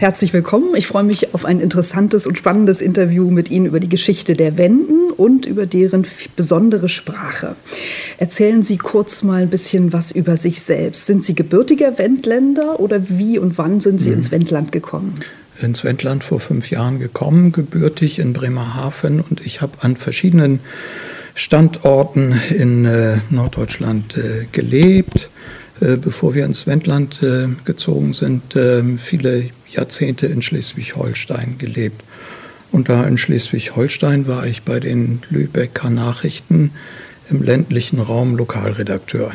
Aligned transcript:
Herzlich 0.00 0.32
willkommen. 0.32 0.74
Ich 0.76 0.86
freue 0.86 1.02
mich 1.04 1.34
auf 1.34 1.44
ein 1.44 1.60
interessantes 1.60 2.26
und 2.26 2.38
spannendes 2.38 2.80
Interview 2.80 3.30
mit 3.30 3.50
Ihnen 3.50 3.66
über 3.66 3.80
die 3.80 3.88
Geschichte 3.90 4.34
der 4.34 4.56
Wenden 4.56 5.10
und 5.14 5.44
über 5.44 5.66
deren 5.66 6.06
besondere 6.36 6.88
Sprache. 6.88 7.54
Erzählen 8.16 8.62
Sie 8.62 8.78
kurz 8.78 9.22
mal 9.22 9.42
ein 9.42 9.50
bisschen 9.50 9.92
was 9.92 10.10
über 10.10 10.38
sich 10.38 10.62
selbst. 10.62 11.04
Sind 11.04 11.22
Sie 11.22 11.34
gebürtiger 11.34 11.98
Wendländer 11.98 12.80
oder 12.80 13.10
wie 13.10 13.38
und 13.38 13.58
wann 13.58 13.82
sind 13.82 14.00
Sie 14.00 14.08
mhm. 14.08 14.14
ins 14.14 14.30
Wendland 14.30 14.72
gekommen? 14.72 15.16
ins 15.60 15.84
Wendland 15.84 16.24
vor 16.24 16.40
fünf 16.40 16.70
Jahren 16.70 16.98
gekommen, 16.98 17.52
gebürtig 17.52 18.20
in 18.20 18.32
Bremerhaven 18.32 19.20
und 19.20 19.44
ich 19.44 19.60
habe 19.60 19.72
an 19.82 19.96
verschiedenen 19.96 20.60
Standorten 21.34 22.40
in 22.56 22.86
äh, 22.86 23.18
Norddeutschland 23.28 24.16
äh, 24.16 24.46
gelebt. 24.50 25.28
Äh, 25.80 25.96
bevor 25.96 26.34
wir 26.34 26.44
ins 26.44 26.66
Wendland 26.66 27.22
äh, 27.22 27.48
gezogen 27.64 28.12
sind, 28.12 28.54
äh, 28.54 28.82
viele 28.98 29.46
Jahrzehnte 29.70 30.26
in 30.26 30.42
Schleswig-Holstein 30.42 31.56
gelebt. 31.58 32.02
Und 32.70 32.88
da 32.88 33.04
in 33.04 33.18
Schleswig-Holstein 33.18 34.26
war 34.26 34.46
ich 34.46 34.62
bei 34.62 34.78
den 34.78 35.22
Lübecker 35.30 35.90
Nachrichten 35.90 36.72
im 37.30 37.42
ländlichen 37.42 38.00
Raum 38.00 38.36
Lokalredakteur. 38.36 39.32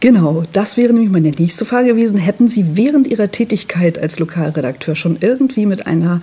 Genau, 0.00 0.44
das 0.52 0.76
wäre 0.76 0.92
nämlich 0.92 1.10
meine 1.10 1.30
nächste 1.30 1.64
Frage 1.64 1.88
gewesen. 1.88 2.18
Hätten 2.18 2.48
Sie 2.48 2.76
während 2.76 3.06
Ihrer 3.06 3.30
Tätigkeit 3.30 3.98
als 3.98 4.18
Lokalredakteur 4.18 4.94
schon 4.94 5.16
irgendwie 5.20 5.64
mit 5.64 5.86
einer 5.86 6.20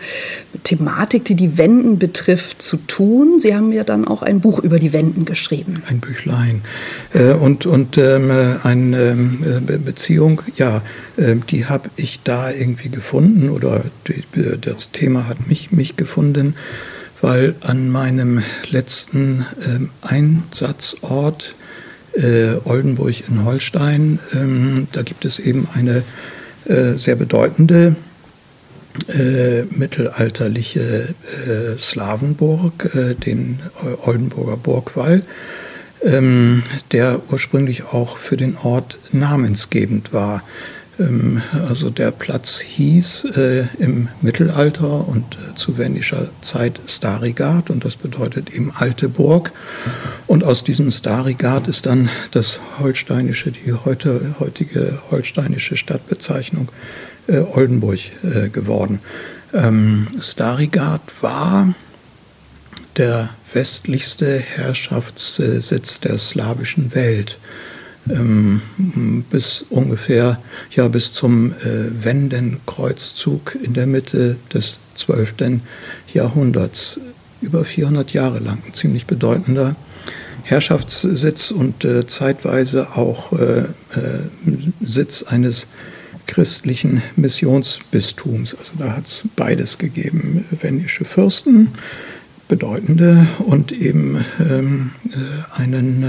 Thematik, 0.63 1.25
die 1.25 1.33
die 1.33 1.57
Wenden 1.57 1.97
betrifft, 1.97 2.61
zu 2.61 2.77
tun? 2.77 3.39
Sie 3.39 3.55
haben 3.55 3.71
ja 3.71 3.83
dann 3.83 4.07
auch 4.07 4.21
ein 4.21 4.41
Buch 4.41 4.59
über 4.59 4.77
die 4.77 4.93
Wenden 4.93 5.25
geschrieben. 5.25 5.81
Ein 5.87 6.01
Büchlein. 6.01 6.61
Äh, 7.13 7.33
und 7.33 7.65
und 7.65 7.97
ähm, 7.97 8.31
eine 8.61 9.11
ähm, 9.11 9.65
Beziehung, 9.83 10.43
ja, 10.55 10.83
äh, 11.17 11.35
die 11.49 11.65
habe 11.65 11.89
ich 11.95 12.19
da 12.23 12.51
irgendwie 12.51 12.89
gefunden 12.89 13.49
oder 13.49 13.83
das 14.61 14.91
Thema 14.91 15.27
hat 15.27 15.47
mich, 15.47 15.71
mich 15.71 15.95
gefunden, 15.95 16.55
weil 17.21 17.55
an 17.61 17.89
meinem 17.89 18.43
letzten 18.69 19.45
ähm, 19.65 19.89
Einsatzort, 20.01 21.55
äh, 22.13 22.55
Oldenburg 22.65 23.27
in 23.27 23.45
Holstein. 23.45 24.19
Ähm, 24.33 24.87
da 24.91 25.01
gibt 25.01 25.25
es 25.25 25.39
eben 25.39 25.67
eine 25.73 26.03
äh, 26.65 26.93
sehr 26.93 27.15
bedeutende 27.15 27.95
äh, 29.07 29.63
mittelalterliche 29.63 31.15
äh, 31.47 31.79
Slawenburg, 31.79 32.93
äh, 32.95 33.15
den 33.15 33.59
Oldenburger 34.03 34.57
Burgwall, 34.57 35.23
ähm, 36.03 36.63
der 36.91 37.21
ursprünglich 37.31 37.85
auch 37.85 38.17
für 38.17 38.37
den 38.37 38.55
Ort 38.57 38.99
namensgebend 39.11 40.13
war. 40.13 40.43
Ähm, 40.99 41.41
also 41.67 41.89
der 41.89 42.11
Platz 42.11 42.59
hieß 42.59 43.25
äh, 43.35 43.65
im 43.79 44.09
Mittelalter 44.21 45.07
und 45.07 45.35
äh, 45.35 45.55
zu 45.55 45.77
wendischer 45.77 46.29
Zeit 46.41 46.79
Starigard 46.87 47.69
und 47.69 47.85
das 47.85 47.95
bedeutet 47.95 48.53
eben 48.53 48.71
alte 48.75 49.09
Burg. 49.09 49.51
Und 50.27 50.43
aus 50.43 50.63
diesem 50.63 50.91
Starigard 50.91 51.67
ist 51.67 51.85
dann 51.85 52.09
das 52.31 52.59
holsteinische, 52.79 53.51
die 53.51 53.73
heute, 53.73 54.35
heutige 54.39 54.99
holsteinische 55.09 55.75
Stadtbezeichnung 55.75 56.69
äh, 57.27 57.39
Oldenburg 57.39 57.99
geworden. 58.51 58.99
Ähm, 59.53 60.07
Starigard 60.19 61.01
war 61.21 61.73
der 62.97 63.29
westlichste 63.53 64.39
Herrschaftssitz 64.39 65.99
der 65.99 66.17
slawischen 66.17 66.93
Welt 66.95 67.37
bis 68.05 69.65
ungefähr 69.69 70.39
ja 70.71 70.87
bis 70.89 71.13
zum 71.13 71.53
äh, 71.53 72.03
Wendenkreuzzug 72.03 73.57
in 73.61 73.73
der 73.73 73.87
Mitte 73.87 74.35
des 74.53 74.81
12. 74.95 75.61
Jahrhunderts. 76.13 76.99
Über 77.41 77.65
400 77.65 78.13
Jahre 78.13 78.39
lang, 78.39 78.59
ein 78.65 78.73
ziemlich 78.73 79.05
bedeutender 79.05 79.75
Herrschaftssitz 80.43 81.51
und 81.51 81.83
äh, 81.85 82.05
zeitweise 82.07 82.95
auch 82.95 83.33
äh, 83.33 83.59
äh, 83.59 83.65
Sitz 84.81 85.23
eines 85.23 85.67
christlichen 86.25 87.01
Missionsbistums. 87.15 88.55
Also 88.55 88.71
da 88.77 88.95
hat 88.95 89.07
es 89.07 89.23
beides 89.35 89.77
gegeben, 89.77 90.45
wendische 90.61 91.05
Fürsten 91.05 91.69
bedeutende 92.53 93.25
und 93.39 93.71
eben 93.71 94.23
ähm, 94.39 94.91
äh, 95.09 95.59
einen 95.59 96.03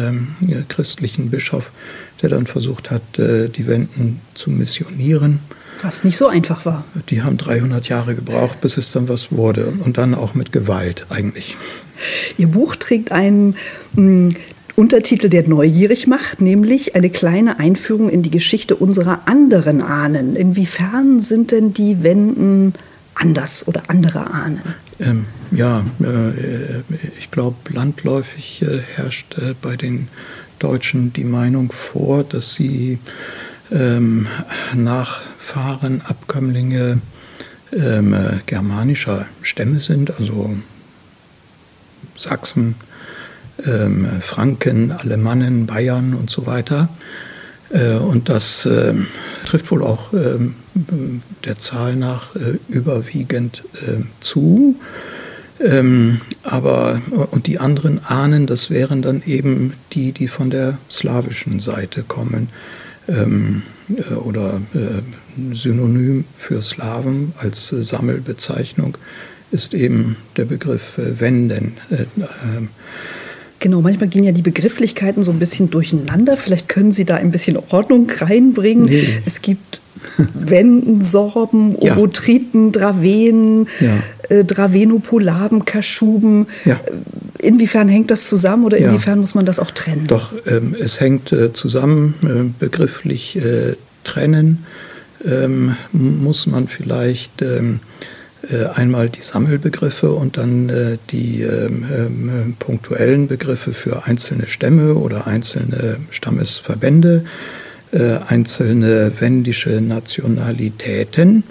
ähm, 0.44 0.66
christlichen 0.68 1.30
Bischof, 1.30 1.72
der 2.20 2.28
dann 2.28 2.46
versucht 2.46 2.90
hat, 2.90 3.18
äh, 3.18 3.48
die 3.48 3.66
Wenden 3.66 4.20
zu 4.34 4.50
missionieren. 4.50 5.40
Was 5.80 6.04
nicht 6.04 6.18
so 6.18 6.26
einfach 6.26 6.66
war. 6.66 6.84
Die 7.08 7.22
haben 7.22 7.38
300 7.38 7.88
Jahre 7.88 8.14
gebraucht, 8.14 8.60
bis 8.60 8.76
es 8.76 8.92
dann 8.92 9.08
was 9.08 9.32
wurde. 9.32 9.72
Und 9.84 9.96
dann 9.96 10.14
auch 10.14 10.34
mit 10.34 10.52
Gewalt 10.52 11.06
eigentlich. 11.08 11.56
Ihr 12.36 12.48
Buch 12.48 12.76
trägt 12.76 13.10
einen 13.10 13.56
mh, 13.94 13.96
hm, 13.96 14.28
Untertitel, 14.76 15.30
der 15.30 15.48
neugierig 15.48 16.06
macht, 16.06 16.42
nämlich 16.42 16.94
eine 16.94 17.08
kleine 17.08 17.58
Einführung 17.58 18.10
in 18.10 18.22
die 18.22 18.30
Geschichte 18.30 18.76
unserer 18.76 19.20
anderen 19.24 19.80
Ahnen. 19.80 20.36
Inwiefern 20.36 21.20
sind 21.20 21.52
denn 21.52 21.72
die 21.72 22.02
Wenden 22.02 22.74
anders 23.14 23.66
oder 23.66 23.84
andere 23.88 24.30
Ahnen? 24.30 24.74
Ähm, 25.00 25.26
ja, 25.50 25.84
äh, 26.00 26.80
ich 27.18 27.30
glaube, 27.30 27.56
landläufig 27.72 28.62
äh, 28.62 28.78
herrscht 28.94 29.38
äh, 29.38 29.54
bei 29.60 29.76
den 29.76 30.08
Deutschen 30.58 31.12
die 31.12 31.24
Meinung 31.24 31.72
vor, 31.72 32.22
dass 32.24 32.54
sie 32.54 32.98
ähm, 33.72 34.26
Nachfahren, 34.74 36.00
Abkömmlinge 36.02 37.00
ähm, 37.72 38.40
germanischer 38.46 39.26
Stämme 39.42 39.80
sind, 39.80 40.18
also 40.18 40.54
Sachsen, 42.16 42.76
ähm, 43.66 44.06
Franken, 44.20 44.92
Alemannen, 44.92 45.66
Bayern 45.66 46.14
und 46.14 46.30
so 46.30 46.46
weiter. 46.46 46.88
Äh, 47.70 47.94
und 47.94 48.28
das 48.28 48.66
äh, 48.66 48.94
trifft 49.46 49.70
wohl 49.70 49.82
auch 49.82 50.12
äh, 50.12 50.38
der 50.74 51.58
Zahl 51.58 51.96
nach 51.96 52.34
äh, 52.36 52.58
überwiegend 52.68 53.64
ähm, 53.86 54.08
zu. 54.20 54.76
Ähm, 55.60 56.20
aber 56.42 57.00
und 57.30 57.46
die 57.46 57.58
anderen 57.58 58.04
Ahnen, 58.04 58.46
das 58.46 58.70
wären 58.70 59.02
dann 59.02 59.22
eben 59.24 59.74
die, 59.92 60.12
die 60.12 60.28
von 60.28 60.50
der 60.50 60.78
slawischen 60.90 61.60
Seite 61.60 62.02
kommen 62.02 62.48
ähm, 63.08 63.62
äh, 63.88 64.14
oder 64.14 64.60
äh, 64.74 65.54
Synonym 65.54 66.24
für 66.36 66.60
Slawen 66.60 67.32
als 67.38 67.72
äh, 67.72 67.82
Sammelbezeichnung 67.82 68.98
ist 69.50 69.74
eben 69.74 70.16
der 70.36 70.46
Begriff 70.46 70.98
äh, 70.98 71.20
Wenden. 71.20 71.76
Ähm, 73.54 73.60
Genau, 73.60 73.80
manchmal 73.80 74.08
gehen 74.08 74.24
ja 74.24 74.32
die 74.32 74.42
Begrifflichkeiten 74.42 75.22
so 75.22 75.30
ein 75.30 75.38
bisschen 75.38 75.70
durcheinander. 75.70 76.36
Vielleicht 76.36 76.68
können 76.68 76.92
Sie 76.92 77.04
da 77.04 77.16
ein 77.16 77.30
bisschen 77.30 77.56
Ordnung 77.70 78.10
reinbringen. 78.10 78.84
Nee. 78.84 79.06
Es 79.24 79.40
gibt 79.40 79.80
Wendensorben, 80.34 81.74
Orotriten, 81.80 82.72
Draven, 82.72 83.66
ja. 83.80 83.96
äh, 84.28 84.44
Dravenopolaben, 84.44 85.64
Kaschuben. 85.64 86.46
Ja. 86.66 86.74
Äh, 86.74 87.46
inwiefern 87.46 87.88
hängt 87.88 88.10
das 88.10 88.28
zusammen 88.28 88.64
oder 88.64 88.76
inwiefern 88.76 89.16
ja. 89.16 89.20
muss 89.22 89.34
man 89.34 89.46
das 89.46 89.58
auch 89.58 89.70
trennen? 89.70 90.06
Doch, 90.08 90.32
ähm, 90.46 90.76
es 90.78 91.00
hängt 91.00 91.32
äh, 91.32 91.52
zusammen, 91.54 92.14
äh, 92.22 92.50
begrifflich 92.58 93.38
trennen 94.02 94.66
ähm, 95.24 95.76
muss 95.92 96.46
man 96.46 96.68
vielleicht 96.68 97.42
ähm, 97.42 97.80
äh, 97.80 98.13
einmal 98.74 99.08
die 99.08 99.20
Sammelbegriffe 99.20 100.12
und 100.12 100.36
dann 100.36 100.98
die 101.10 101.42
ähm, 101.42 101.84
ähm, 101.90 102.56
punktuellen 102.58 103.28
Begriffe 103.28 103.72
für 103.72 104.06
einzelne 104.06 104.46
Stämme 104.46 104.94
oder 104.94 105.26
einzelne 105.26 105.98
Stammesverbände 106.10 107.24
äh, 107.94 108.18
einzelne 108.26 109.12
wendische 109.20 109.80
Nationalitäten. 109.80 111.44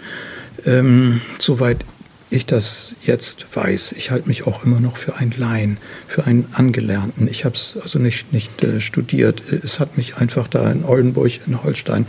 Ähm, 0.65 1.21
soweit 1.39 1.85
ich 2.29 2.45
das 2.45 2.95
jetzt 3.05 3.45
weiß, 3.53 3.93
ich 3.93 4.11
halte 4.11 4.27
mich 4.27 4.45
auch 4.45 4.65
immer 4.65 4.79
noch 4.79 4.97
für 4.97 5.15
einen 5.15 5.33
Laien, 5.37 5.77
für 6.07 6.25
einen 6.25 6.47
Angelernten. 6.51 7.27
Ich 7.29 7.45
habe 7.45 7.55
es 7.55 7.77
also 7.81 7.97
nicht, 7.97 8.33
nicht 8.33 8.63
äh, 8.63 8.81
studiert. 8.81 9.41
Es 9.63 9.79
hat 9.79 9.97
mich 9.97 10.17
einfach 10.17 10.47
da 10.47 10.69
in 10.71 10.83
Oldenburg, 10.83 11.31
in 11.47 11.63
Holstein 11.63 12.07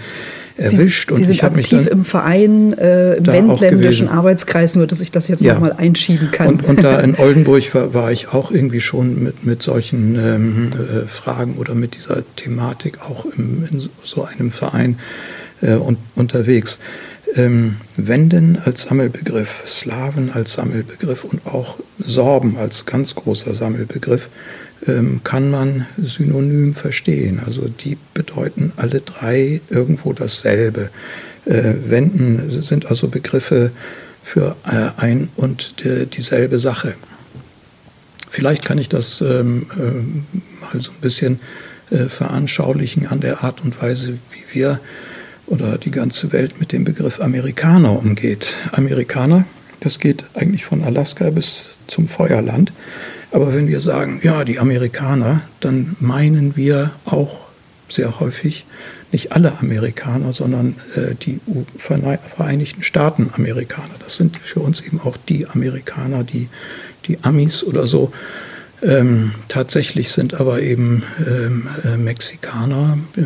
erwischt. 0.56 1.10
Sie, 1.10 1.16
Sie 1.16 1.24
sind 1.24 1.44
aktiv 1.44 1.86
im 1.86 2.04
Verein, 2.04 2.72
äh, 2.78 3.14
im 3.14 3.26
wendländischen 3.26 4.08
Arbeitskreis, 4.08 4.76
nur 4.76 4.86
dass 4.86 5.00
ich 5.00 5.10
das 5.10 5.28
jetzt 5.28 5.42
ja. 5.42 5.54
nochmal 5.54 5.72
einschieben 5.72 6.30
kann. 6.30 6.48
Und, 6.48 6.64
und, 6.64 6.82
da 6.82 7.00
in 7.00 7.16
Oldenburg 7.16 7.74
war, 7.74 7.94
war, 7.94 8.12
ich 8.12 8.28
auch 8.28 8.50
irgendwie 8.50 8.80
schon 8.80 9.22
mit, 9.22 9.44
mit 9.44 9.62
solchen 9.62 10.16
ähm, 10.16 10.70
äh, 10.72 11.06
Fragen 11.06 11.56
oder 11.56 11.74
mit 11.74 11.96
dieser 11.96 12.22
Thematik 12.36 13.00
auch 13.02 13.26
im, 13.26 13.66
in 13.70 13.88
so 14.02 14.24
einem 14.24 14.52
Verein 14.52 14.98
äh, 15.62 15.74
und, 15.74 15.98
unterwegs. 16.14 16.78
Ähm, 17.36 17.76
Wenden 17.96 18.58
als 18.64 18.82
Sammelbegriff, 18.82 19.64
Slawen 19.66 20.30
als 20.30 20.52
Sammelbegriff 20.52 21.24
und 21.24 21.46
auch 21.46 21.78
Sorben 21.98 22.56
als 22.58 22.86
ganz 22.86 23.16
großer 23.16 23.54
Sammelbegriff 23.54 24.28
kann 25.24 25.50
man 25.50 25.86
synonym 25.96 26.74
verstehen. 26.74 27.40
Also 27.44 27.68
die 27.68 27.96
bedeuten 28.12 28.72
alle 28.76 29.00
drei 29.00 29.60
irgendwo 29.70 30.12
dasselbe. 30.12 30.90
Äh, 31.46 31.74
Wenden 31.86 32.62
sind 32.62 32.86
also 32.86 33.08
Begriffe 33.08 33.70
für 34.22 34.56
äh, 34.66 34.90
ein 35.00 35.28
und 35.36 35.76
dieselbe 36.16 36.58
Sache. 36.58 36.94
Vielleicht 38.30 38.64
kann 38.64 38.78
ich 38.78 38.88
das 38.88 39.20
ähm, 39.20 39.66
äh, 39.76 40.60
mal 40.60 40.80
so 40.80 40.90
ein 40.90 41.00
bisschen 41.00 41.40
veranschaulichen 42.08 43.06
an 43.06 43.20
der 43.20 43.44
Art 43.44 43.62
und 43.62 43.80
Weise, 43.80 44.18
wie 44.32 44.58
wir 44.58 44.80
oder 45.46 45.78
die 45.78 45.90
ganze 45.92 46.32
Welt 46.32 46.58
mit 46.58 46.72
dem 46.72 46.82
Begriff 46.82 47.20
Amerikaner 47.20 47.96
umgeht. 47.96 48.54
Amerikaner, 48.72 49.44
das 49.78 50.00
geht 50.00 50.24
eigentlich 50.34 50.64
von 50.64 50.82
Alaska 50.82 51.30
bis 51.30 51.72
zum 51.86 52.08
Feuerland. 52.08 52.72
Aber 53.34 53.52
wenn 53.52 53.66
wir 53.66 53.80
sagen, 53.80 54.20
ja, 54.22 54.44
die 54.44 54.60
Amerikaner, 54.60 55.40
dann 55.58 55.96
meinen 55.98 56.54
wir 56.54 56.92
auch 57.04 57.48
sehr 57.88 58.20
häufig 58.20 58.64
nicht 59.10 59.32
alle 59.32 59.58
Amerikaner, 59.58 60.32
sondern 60.32 60.76
äh, 60.94 61.16
die 61.16 61.40
Vereinigten 61.76 62.84
Staaten 62.84 63.30
Amerikaner. 63.32 63.94
Das 63.98 64.14
sind 64.14 64.36
für 64.36 64.60
uns 64.60 64.82
eben 64.82 65.00
auch 65.00 65.16
die 65.16 65.48
Amerikaner, 65.48 66.22
die, 66.22 66.48
die 67.08 67.18
Amis 67.22 67.64
oder 67.64 67.88
so. 67.88 68.12
Ähm, 68.84 69.32
tatsächlich 69.48 70.12
sind 70.12 70.34
aber 70.34 70.62
eben 70.62 71.02
ähm, 71.26 71.68
äh, 71.82 71.96
Mexikaner, 71.96 72.98
äh, 73.16 73.22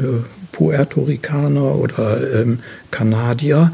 Puerto 0.52 1.02
Ricaner 1.02 1.74
oder 1.74 2.40
ähm, 2.40 2.60
Kanadier 2.90 3.72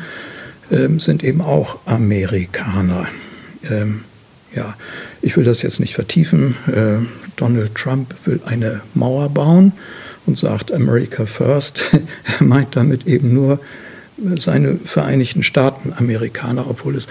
ähm, 0.73 0.99
sind 0.99 1.23
eben 1.23 1.43
auch 1.43 1.79
Amerikaner. 1.87 3.07
Ja, 4.55 4.77
ich 5.21 5.37
will 5.37 5.45
das 5.45 5.63
jetzt 5.63 5.81
nicht 5.81 5.95
vertiefen. 5.95 6.55
Äh, 6.67 7.05
Donald 7.37 7.75
Trump 7.75 8.15
will 8.25 8.41
eine 8.45 8.83
Mauer 8.95 9.29
bauen 9.29 9.73
und 10.27 10.39
sagt 10.39 10.73
America 10.73 11.27
First. 11.27 11.91
er 12.39 12.45
meint 12.45 12.77
damit 12.77 13.07
eben 13.07 13.35
nur 13.35 13.59
seine 14.37 14.77
Vereinigten 14.77 15.43
Staaten 15.43 15.93
Amerikaner, 15.97 16.69
obwohl 16.69 16.95
es 16.97 17.09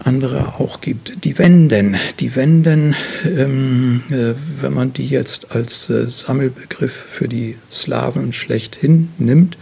andere 0.00 0.54
auch 0.58 0.80
gibt. 0.80 1.24
Die 1.24 1.38
Wenden, 1.38 1.96
die 2.20 2.36
Wenden, 2.36 2.94
ähm, 3.24 4.02
äh, 4.10 4.34
wenn 4.60 4.74
man 4.74 4.92
die 4.92 5.06
jetzt 5.06 5.54
als 5.54 5.90
äh, 5.90 6.06
Sammelbegriff 6.06 6.92
für 6.92 7.28
die 7.28 7.56
Slawen 7.70 8.32
schlechthin 8.32 9.08
nimmt, 9.18 9.56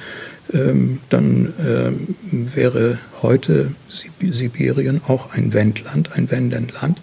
ähm, 0.53 1.01
dann 1.09 1.53
ähm, 1.59 2.17
wäre 2.55 2.99
heute 3.23 3.73
Sibirien 3.89 5.01
auch 5.07 5.33
ein 5.33 5.53
Wendland, 5.53 6.13
ein 6.13 6.31
Wendenland, 6.31 7.01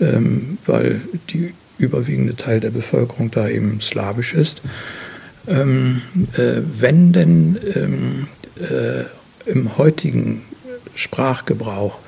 ähm, 0.00 0.58
weil 0.66 1.00
die 1.30 1.54
überwiegende 1.78 2.36
Teil 2.36 2.60
der 2.60 2.70
Bevölkerung 2.70 3.30
da 3.30 3.48
eben 3.48 3.80
slawisch 3.80 4.34
ist. 4.34 4.62
Ähm, 5.46 6.02
äh, 6.36 6.62
Wenden 6.80 7.58
ähm, 7.74 8.26
äh, 8.60 9.04
im 9.50 9.76
heutigen 9.76 10.42
Sprachgebrauch 10.94 11.98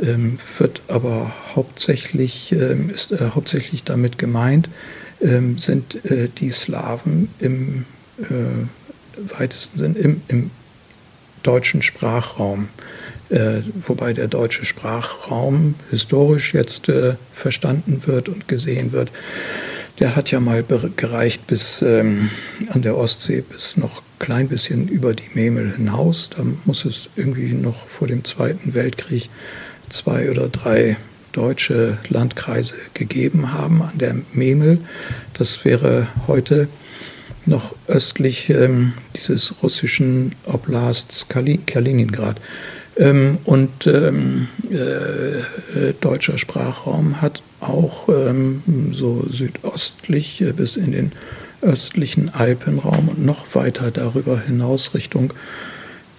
ähm, 0.00 0.38
wird 0.58 0.82
aber 0.88 1.32
hauptsächlich, 1.54 2.52
ist 2.52 3.12
äh, 3.12 3.30
hauptsächlich 3.34 3.84
damit 3.84 4.16
gemeint, 4.16 4.70
sind 5.20 6.04
äh, 6.04 6.28
die 6.28 6.52
Slawen 6.52 7.28
im 7.40 7.84
äh, 8.20 8.68
weitesten 9.38 9.78
Sinn 9.78 9.96
im, 9.96 10.22
im 10.28 10.50
deutschen 11.42 11.82
Sprachraum. 11.82 12.68
Äh, 13.30 13.60
wobei 13.86 14.14
der 14.14 14.28
deutsche 14.28 14.64
Sprachraum 14.64 15.74
historisch 15.90 16.54
jetzt 16.54 16.88
äh, 16.88 17.14
verstanden 17.34 18.02
wird 18.06 18.28
und 18.28 18.48
gesehen 18.48 18.92
wird. 18.92 19.10
Der 19.98 20.16
hat 20.16 20.30
ja 20.30 20.40
mal 20.40 20.64
gereicht 20.96 21.46
bis 21.46 21.82
ähm, 21.82 22.30
an 22.70 22.82
der 22.82 22.96
Ostsee, 22.96 23.42
bis 23.42 23.76
noch 23.76 24.02
klein 24.18 24.48
bisschen 24.48 24.88
über 24.88 25.12
die 25.12 25.28
Memel 25.34 25.72
hinaus. 25.72 26.30
Da 26.34 26.42
muss 26.64 26.84
es 26.84 27.10
irgendwie 27.16 27.52
noch 27.52 27.86
vor 27.88 28.08
dem 28.08 28.24
Zweiten 28.24 28.74
Weltkrieg 28.74 29.28
zwei 29.88 30.30
oder 30.30 30.48
drei 30.48 30.96
deutsche 31.32 31.98
Landkreise 32.08 32.76
gegeben 32.94 33.52
haben 33.52 33.82
an 33.82 33.98
der 33.98 34.16
Memel. 34.32 34.78
Das 35.34 35.64
wäre 35.64 36.08
heute 36.26 36.68
noch 37.48 37.74
östlich 37.86 38.50
ähm, 38.50 38.92
dieses 39.16 39.62
russischen 39.62 40.34
Oblasts 40.44 41.28
Kaliningrad. 41.28 42.40
Ähm, 42.96 43.38
und 43.44 43.86
ähm, 43.86 44.48
äh, 44.70 45.92
deutscher 46.00 46.36
Sprachraum 46.36 47.22
hat 47.22 47.42
auch 47.60 48.08
ähm, 48.08 48.62
so 48.92 49.24
südöstlich 49.28 50.40
äh, 50.40 50.52
bis 50.52 50.76
in 50.76 50.92
den 50.92 51.12
östlichen 51.60 52.28
Alpenraum 52.28 53.08
und 53.08 53.24
noch 53.24 53.54
weiter 53.54 53.90
darüber 53.90 54.40
hinaus 54.40 54.94
Richtung 54.94 55.32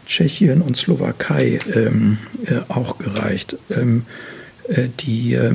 Tschechien 0.05 0.61
und 0.61 0.75
Slowakei 0.75 1.59
ähm, 1.75 2.17
äh, 2.45 2.59
auch 2.67 2.97
gereicht. 2.97 3.57
Ähm, 3.69 4.05
äh, 4.67 4.89
die 4.99 5.33
äh, 5.33 5.51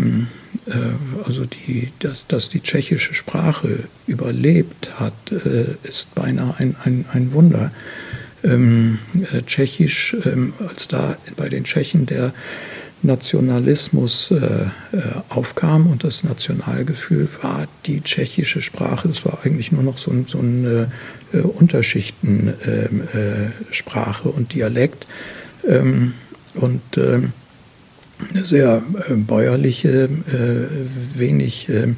also 1.25 1.45
die, 1.45 1.91
dass, 1.99 2.27
dass 2.27 2.49
die 2.49 2.61
tschechische 2.61 3.15
Sprache 3.15 3.81
überlebt 4.07 4.99
hat, 4.99 5.13
äh, 5.31 5.67
ist 5.83 6.15
beinahe 6.15 6.55
ein, 6.59 6.77
ein, 6.83 7.05
ein 7.11 7.33
Wunder. 7.33 7.71
Ähm, 8.43 8.99
äh, 9.33 9.43
Tschechisch, 9.43 10.17
ähm, 10.25 10.53
als 10.67 10.89
da 10.89 11.17
bei 11.37 11.49
den 11.49 11.65
Tschechen 11.65 12.07
der 12.07 12.33
Nationalismus 13.05 14.31
äh, 14.31 14.37
äh, 14.37 14.69
aufkam 15.29 15.87
und 15.87 16.05
das 16.05 16.25
Nationalgefühl 16.25 17.29
war 17.43 17.67
die 17.87 18.01
tschechische 18.01 18.63
Sprache, 18.63 19.09
das 19.09 19.27
war 19.27 19.41
eigentlich 19.45 19.73
nur 19.73 19.83
noch 19.83 19.99
so, 19.99 20.11
so 20.27 20.39
eine 20.39 20.91
äh, 21.33 21.39
Unterschichtensprache 21.39 24.29
und 24.29 24.55
Dialekt. 24.55 25.09
Ähm, 25.69 26.15
und 26.55 26.81
ähm, 26.97 27.33
eine 28.19 28.45
sehr 28.45 28.83
äh, 29.09 29.15
bäuerliche, 29.15 30.05
äh, 30.05 31.19
wenig 31.19 31.69
äh, 31.69 31.95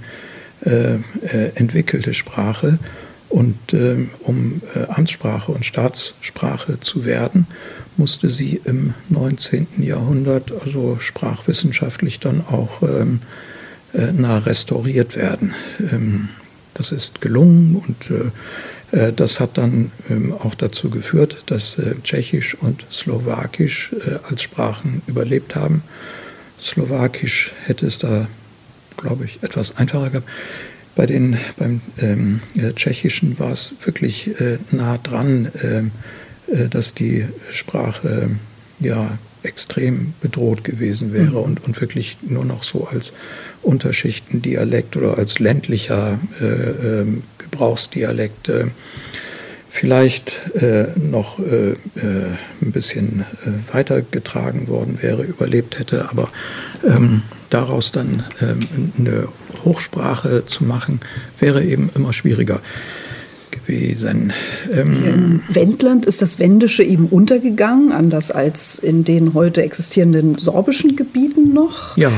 äh, 0.64 0.98
entwickelte 1.54 2.14
Sprache. 2.14 2.78
Und 3.28 3.56
ähm, 3.72 4.10
um 4.20 4.62
äh, 4.74 4.84
Amtssprache 4.88 5.52
und 5.52 5.66
Staatssprache 5.66 6.80
zu 6.80 7.04
werden, 7.04 7.46
musste 7.96 8.30
sie 8.30 8.60
im 8.64 8.94
19. 9.08 9.66
Jahrhundert, 9.78 10.52
also 10.52 10.98
sprachwissenschaftlich, 10.98 12.20
dann 12.20 12.44
auch 12.46 12.82
ähm, 12.82 13.20
äh, 13.94 14.12
nah 14.12 14.38
restauriert 14.38 15.16
werden. 15.16 15.54
Ähm, 15.80 16.28
das 16.74 16.92
ist 16.92 17.20
gelungen 17.20 17.76
und 17.76 18.10
das 19.14 19.40
hat 19.40 19.58
dann 19.58 19.90
ähm, 20.08 20.32
auch 20.32 20.54
dazu 20.54 20.88
geführt, 20.88 21.44
dass 21.46 21.76
Tschechisch 22.02 22.54
und 22.54 22.86
Slowakisch 22.90 23.94
als 24.28 24.42
Sprachen 24.42 25.02
überlebt 25.06 25.54
haben. 25.54 25.82
Slowakisch 26.60 27.52
hätte 27.64 27.86
es 27.86 27.98
da, 27.98 28.28
glaube 28.96 29.24
ich, 29.24 29.42
etwas 29.42 29.76
einfacher 29.76 30.10
gehabt. 30.10 30.28
Bei 30.94 31.04
den, 31.04 31.36
beim 31.58 31.82
ähm, 31.98 32.40
äh, 32.56 32.72
Tschechischen 32.72 33.38
war 33.38 33.52
es 33.52 33.74
wirklich 33.84 34.40
äh, 34.40 34.58
nah 34.72 34.96
dran, 34.96 35.52
ähm, 35.62 35.90
äh, 36.48 36.68
dass 36.68 36.94
die 36.94 37.26
Sprache 37.52 38.30
ja 38.80 39.18
extrem 39.42 40.14
bedroht 40.22 40.64
gewesen 40.64 41.12
wäre 41.12 41.32
mhm. 41.32 41.36
und, 41.36 41.64
und 41.64 41.80
wirklich 41.80 42.16
nur 42.22 42.46
noch 42.46 42.62
so 42.62 42.86
als 42.86 43.12
Unterschichtendialekt 43.62 44.96
oder 44.96 45.18
als 45.18 45.38
ländlicher 45.38 46.18
äh, 46.40 47.04
Gebrauchsdialekt 47.56 48.50
äh, 48.50 48.66
vielleicht 49.70 50.54
äh, 50.54 50.88
noch 50.96 51.38
äh, 51.38 51.70
äh, 51.70 51.76
ein 52.62 52.72
bisschen 52.72 53.24
äh, 53.44 53.74
weitergetragen 53.74 54.68
worden 54.68 54.98
wäre, 55.00 55.24
überlebt 55.24 55.78
hätte. 55.78 56.10
Aber 56.10 56.28
ähm, 56.86 57.22
daraus 57.50 57.92
dann 57.92 58.24
ähm, 58.40 58.60
eine 58.98 59.28
Hochsprache 59.64 60.44
zu 60.46 60.64
machen, 60.64 61.00
wäre 61.38 61.64
eben 61.64 61.90
immer 61.94 62.12
schwieriger 62.12 62.60
gewesen. 63.50 64.32
Ähm 64.72 65.04
in 65.04 65.54
Wendland 65.54 66.06
ist 66.06 66.22
das 66.22 66.38
Wendische 66.38 66.82
eben 66.82 67.06
untergegangen, 67.06 67.92
anders 67.92 68.30
als 68.30 68.78
in 68.78 69.04
den 69.04 69.34
heute 69.34 69.62
existierenden 69.62 70.36
sorbischen 70.36 70.96
Gebieten 70.96 71.52
noch. 71.52 71.96
Ja. 71.96 72.12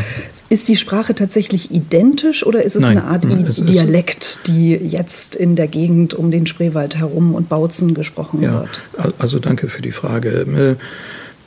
Ist 0.51 0.69
die 0.69 0.77
Sprache 0.77 1.15
tatsächlich 1.15 1.71
identisch 1.71 2.45
oder 2.47 2.63
ist 2.63 2.75
es 2.75 2.83
Nein, 2.83 2.99
eine 2.99 3.05
Art 3.05 3.25
ist- 3.27 3.69
Dialekt, 3.69 4.41
die 4.47 4.73
jetzt 4.73 5.37
in 5.37 5.57
der 5.57 5.69
Gegend 5.69 6.15
um 6.15 6.31
den 6.31 6.47
Spreewald 6.47 6.97
herum 6.97 7.35
und 7.35 7.49
Bautzen 7.51 7.93
gesprochen 7.93 8.43
Ja, 8.43 8.61
wird? 8.61 8.83
al- 8.97 9.15
also 9.19 9.39
danke 9.39 9.69
für 9.69 9.83
die 9.83 9.93
Frage. 9.93 10.31
Äh, 10.31 10.75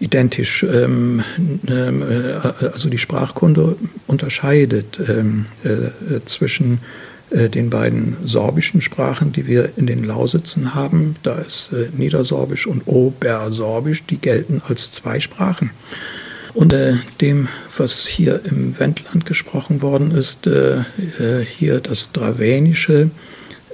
Identisch. 0.04 0.64
Ähm, 0.64 1.22
ähm, 1.68 2.02
äh, 2.02 2.66
also 2.74 2.90
die 2.90 2.98
Sprachkunde 2.98 3.76
unterscheidet 4.08 5.00
ähm, 5.08 5.46
äh, 5.64 6.20
zwischen 6.26 6.80
den 7.34 7.70
beiden 7.70 8.18
sorbischen 8.26 8.82
Sprachen, 8.82 9.32
die 9.32 9.48
wir 9.48 9.70
in 9.78 9.88
den 9.88 10.04
Lausitzen 10.04 10.76
haben. 10.76 11.16
Da 11.24 11.36
ist 11.36 11.72
Niedersorbisch 11.96 12.68
und 12.68 12.82
Obersorbisch, 12.88 14.04
die 14.06 14.18
gelten 14.18 14.62
als 14.68 14.92
zwei 14.92 15.22
Sprachen. 15.22 15.72
Und 16.54 16.74
äh, 16.74 16.96
dem, 17.22 17.48
was 17.78 18.08
hier 18.08 18.42
im 18.46 18.78
Wendland 18.80 19.26
gesprochen 19.26 19.82
worden 19.82 20.12
ist, 20.12 20.48
äh, 20.48 20.80
äh, 21.20 21.46
hier 21.46 21.80
das 21.80 22.12
Dravenische, 22.12 23.10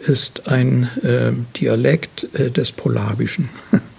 ist 0.01 0.49
ein 0.49 0.89
äh, 1.03 1.31
Dialekt 1.57 2.27
äh, 2.33 2.49
des 2.49 2.71
Polabischen. 2.71 3.49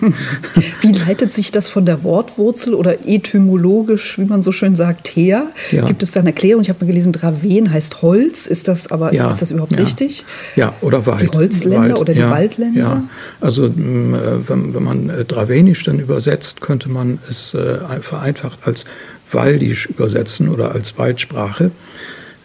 Wie 0.81 0.93
leitet 0.93 1.33
sich 1.33 1.50
das 1.50 1.69
von 1.69 1.85
der 1.85 2.05
Wortwurzel 2.05 2.75
oder 2.75 3.07
etymologisch, 3.07 4.19
wie 4.19 4.25
man 4.25 4.43
so 4.43 4.52
schön 4.52 4.76
sagt, 4.76 5.09
her? 5.09 5.49
Ja. 5.73 5.87
Gibt 5.87 6.02
es 6.02 6.12
da 6.12 6.21
eine 6.21 6.31
Erklärung? 6.31 6.62
Ich 6.62 6.69
habe 6.69 6.85
mal 6.85 6.87
gelesen, 6.87 7.12
Draven 7.12 7.73
heißt 7.73 8.02
Holz. 8.02 8.47
Ist 8.47 8.69
das 8.69 8.93
aber 8.93 9.12
ist 9.12 9.43
das 9.43 9.50
überhaupt 9.50 9.75
ja. 9.75 9.83
richtig? 9.83 10.25
Ja, 10.55 10.75
oder 10.83 11.05
Wald. 11.07 11.23
Die 11.23 11.37
Holzländer 11.37 12.00
oder 12.00 12.12
die 12.12 12.21
ja, 12.21 12.31
Waldländer? 12.31 12.81
Ja, 12.81 13.02
also 13.40 13.67
äh, 13.67 13.71
wenn, 13.73 14.75
wenn 14.75 14.83
man 14.83 15.11
äh, 15.11 15.25
Dravenisch 15.25 15.83
dann 15.85 15.99
übersetzt, 15.99 16.61
könnte 16.61 16.88
man 16.88 17.19
es 17.28 17.55
äh, 17.55 17.78
vereinfacht 18.00 18.61
als 18.62 18.85
Waldisch 19.33 19.87
übersetzen 19.87 20.49
oder 20.49 20.73
als 20.73 20.97
Waldsprache. 20.97 21.71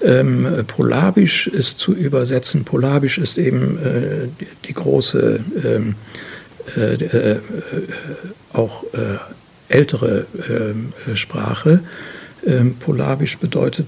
Ähm, 0.04 0.46
äh, 0.46 0.64
Polabisch 0.64 1.48
ist 1.48 1.80
zu 1.80 1.94
übersetzen. 1.94 2.66
Polabisch 2.66 3.18
ist 3.18 3.38
eben 3.38 3.78
äh, 3.78 4.28
die, 4.40 4.48
die 4.66 4.74
große, 4.74 5.40
ähm, 5.64 5.96
äh, 6.76 6.96
äh, 6.96 7.32
äh, 7.32 7.40
auch 8.52 8.84
äh, 8.94 9.18
ältere 9.70 10.26
äh, 10.38 11.16
Sprache. 11.16 11.80
Ähm, 12.46 12.76
Polabisch 12.76 13.38
bedeutet 13.38 13.88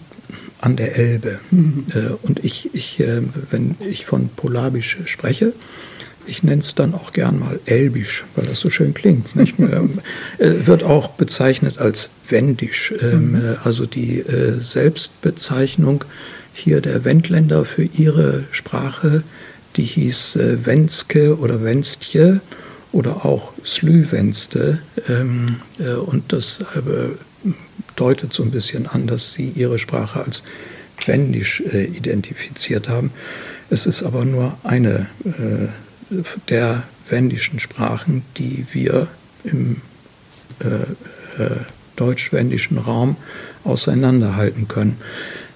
an 0.62 0.78
der 0.78 0.98
Elbe. 0.98 1.40
Äh, 1.52 2.14
und 2.22 2.44
ich, 2.44 2.74
ich, 2.74 3.04
wenn 3.52 3.76
ich 3.80 4.06
von 4.06 4.30
Polabisch 4.30 4.98
spreche, 5.06 5.54
ich 6.28 6.44
nenne 6.44 6.62
es 6.62 6.76
dann 6.76 6.94
auch 6.94 7.12
gern 7.12 7.40
mal 7.40 7.60
Elbisch, 7.66 8.26
weil 8.36 8.46
das 8.46 8.60
so 8.60 8.70
schön 8.70 8.94
klingt. 8.94 9.28
Ähm, 9.58 10.00
äh, 10.38 10.68
wird 10.68 10.84
auch 10.84 11.10
bezeichnet 11.10 11.80
als 11.80 12.10
Wendisch, 12.30 12.94
ähm, 13.02 13.36
äh, 13.36 13.56
also 13.64 13.86
die 13.86 14.20
äh, 14.20 14.60
Selbstbezeichnung 14.60 16.04
hier 16.54 16.82
der 16.82 17.06
Wendländer 17.06 17.66
für 17.66 17.84
ihre 17.84 18.44
Sprache, 18.52 19.24
die 19.76 19.84
hieß 19.84 20.36
äh, 20.36 20.66
Wenske 20.66 21.38
oder 21.40 21.64
Wenstje 21.64 22.42
oder 22.92 23.26
auch 23.26 23.54
Slüwenste. 23.64 24.80
Ähm, 25.08 25.46
äh, 25.80 25.94
und 25.94 26.32
das 26.34 26.64
deutet 27.96 28.34
so 28.34 28.44
ein 28.44 28.52
bisschen 28.52 28.88
an, 28.88 29.08
dass 29.08 29.34
sie 29.34 29.50
ihre 29.56 29.80
Sprache 29.80 30.24
als 30.24 30.44
Wendisch 31.06 31.62
identifiziert 31.62 32.90
haben. 32.90 33.12
Es 33.70 33.86
ist 33.86 34.04
aber 34.04 34.26
nur 34.26 34.58
eine 34.64 35.08
äh, 35.24 35.68
der 36.50 36.84
wendischen 37.10 37.60
Sprachen, 37.60 38.24
die 38.38 38.66
wir 38.72 39.08
im 39.44 39.82
äh, 40.64 41.44
äh, 41.44 41.60
deutsch-wendischen 41.96 42.78
Raum 42.78 43.16
auseinanderhalten 43.64 44.68
können. 44.68 44.98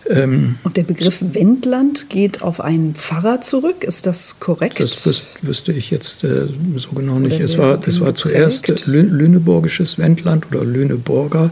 Ähm, 0.10 0.56
Und 0.63 0.77
der 0.77 0.84
Begriff 0.84 1.18
Wendland 1.22 2.10
geht 2.10 2.41
auf 2.41 2.62
einen 2.62 2.96
Pfarrer 2.96 3.41
zurück. 3.41 3.84
Ist 3.84 4.08
das 4.08 4.39
korrekt? 4.39 4.79
das 4.79 5.06
wüs 5.06 5.34
wüsste 5.41 5.72
ich 5.72 5.91
jetzt 5.91 6.24
äh, 6.24 6.48
so 6.75 6.91
genau 6.91 7.20
nicht. 7.20 7.36
Oder 7.36 7.46
Es 7.46 7.58
war, 7.58 7.77
den 7.77 8.00
war 8.00 8.15
zuerst 8.15 8.68
Lüneburgisches 8.88 10.00
Wendland 10.00 10.48
oder 10.48 10.65
Lüneburger 10.65 11.51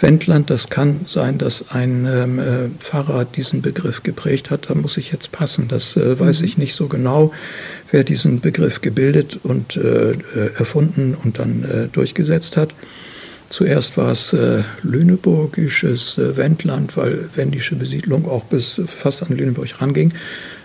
Wendland. 0.00 0.50
Das 0.50 0.68
kann 0.70 1.00
sein, 1.06 1.38
dass 1.38 1.70
ein 1.72 2.06
ähm, 2.06 2.38
äh, 2.38 2.68
Pfarrer 2.78 3.24
diesen 3.24 3.62
Begriff 3.62 4.02
geprägt 4.02 4.50
hat. 4.50 4.70
Da 4.70 4.74
muss 4.74 4.96
ich 4.96 5.12
jetzt 5.12 5.32
passen. 5.32 5.68
Das 5.68 5.96
äh, 5.96 6.18
weiß 6.18 6.40
Mhm. 6.40 6.46
ich 6.46 6.58
nicht 6.58 6.74
so 6.74 6.88
genau, 6.88 7.32
wer 7.90 8.04
diesen 8.04 8.40
Begriff 8.40 8.80
gebildet 8.80 9.38
und 9.42 9.76
äh, 9.76 10.12
äh, 10.12 10.14
erfunden 10.56 11.14
und 11.14 11.38
dann 11.38 11.64
äh, 11.64 11.88
durchgesetzt 11.88 12.56
hat. 12.56 12.74
Zuerst 13.52 13.98
war 13.98 14.12
es 14.12 14.32
äh, 14.32 14.62
lüneburgisches 14.82 16.16
äh, 16.16 16.38
Wendland, 16.38 16.96
weil 16.96 17.28
wendische 17.34 17.76
Besiedlung 17.76 18.26
auch 18.26 18.44
bis 18.44 18.80
fast 18.86 19.22
an 19.22 19.36
Lüneburg 19.36 19.68
ranging. 19.78 20.14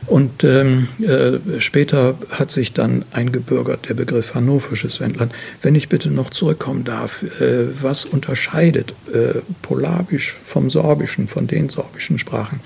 Und 0.06 0.46
ähm, 0.46 0.88
äh, 1.02 1.60
später 1.60 2.18
hat 2.30 2.50
sich 2.50 2.72
dann 2.72 3.04
eingebürgert 3.12 3.90
der 3.90 3.94
Begriff 3.94 4.36
hannoversches 4.36 5.02
Wendland. 5.02 5.34
Wenn 5.62 5.76
ich 5.76 5.90
bitte 5.90 6.10
noch 6.10 6.30
zurückkommen 6.30 6.86
darf, 6.86 7.24
äh, 7.42 7.68
was 7.82 8.06
unterscheidet 8.06 8.94
äh, 9.14 9.40
Polabisch 9.64 10.38
vom 10.42 10.70
Sorbischen, 10.70 11.28
von 11.28 11.46
den 11.46 11.68
sorbischen 11.68 12.20
Sprachen? 12.20 12.62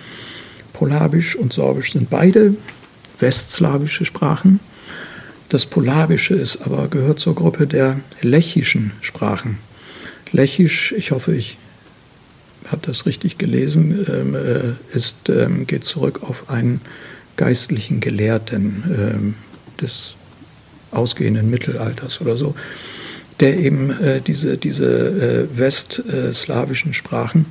Polabisch 0.72 1.36
und 1.36 1.51
Sorbisch 1.51 1.94
sind 1.94 2.12
beide 2.12 2.54
westslawische 3.18 4.06
Sprachen. 4.06 4.60
Das 5.50 5.66
Polabische 5.66 6.36
ist 6.36 6.62
aber 6.62 6.90
gehört 6.90 7.18
zur 7.18 7.34
Gruppe 7.34 7.66
der 7.66 8.00
lechischen 8.22 8.92
Sprachen. 9.01 9.58
Lechisch, 10.31 10.93
ich 10.93 11.11
hoffe, 11.11 11.35
ich 11.35 11.57
habe 12.69 12.81
das 12.85 13.05
richtig 13.05 13.38
gelesen, 13.38 14.05
ähm, 14.09 14.35
äh, 14.35 14.95
ist, 14.95 15.29
ähm, 15.29 15.67
geht 15.67 15.83
zurück 15.83 16.21
auf 16.23 16.50
einen 16.50 16.81
geistlichen 17.35 18.00
Gelehrten 18.00 18.83
ähm, 18.95 19.35
des 19.81 20.15
ausgehenden 20.91 21.50
Mittelalters 21.50 22.21
oder 22.21 22.38
so, 22.38 22.55
der 23.39 23.57
eben 23.57 23.89
äh, 24.00 24.21
diese, 24.21 24.57
diese 24.57 25.47
äh, 25.53 25.57
westslawischen 25.57 26.93
Sprachen 26.93 27.45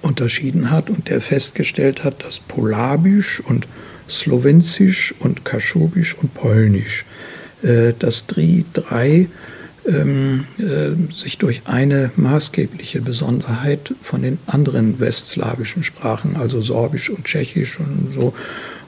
unterschieden 0.00 0.70
hat 0.70 0.90
und 0.90 1.08
der 1.08 1.20
festgestellt 1.20 2.04
hat, 2.04 2.24
dass 2.24 2.38
Polabisch 2.38 3.40
und 3.40 3.66
Slowenzisch 4.08 5.14
und 5.18 5.44
Kaschubisch 5.44 6.14
und 6.14 6.34
Polnisch, 6.34 7.06
dass 7.98 8.26
die 8.26 8.66
drei 8.74 9.28
ähm, 9.86 10.44
äh, 10.58 11.12
sich 11.12 11.38
durch 11.38 11.62
eine 11.66 12.10
maßgebliche 12.16 13.00
Besonderheit 13.00 13.94
von 14.02 14.22
den 14.22 14.38
anderen 14.46 15.00
westslawischen 15.00 15.84
Sprachen, 15.84 16.36
also 16.36 16.62
Sorbisch 16.62 17.10
und 17.10 17.24
Tschechisch 17.24 17.78
und 17.78 18.10
so, 18.10 18.34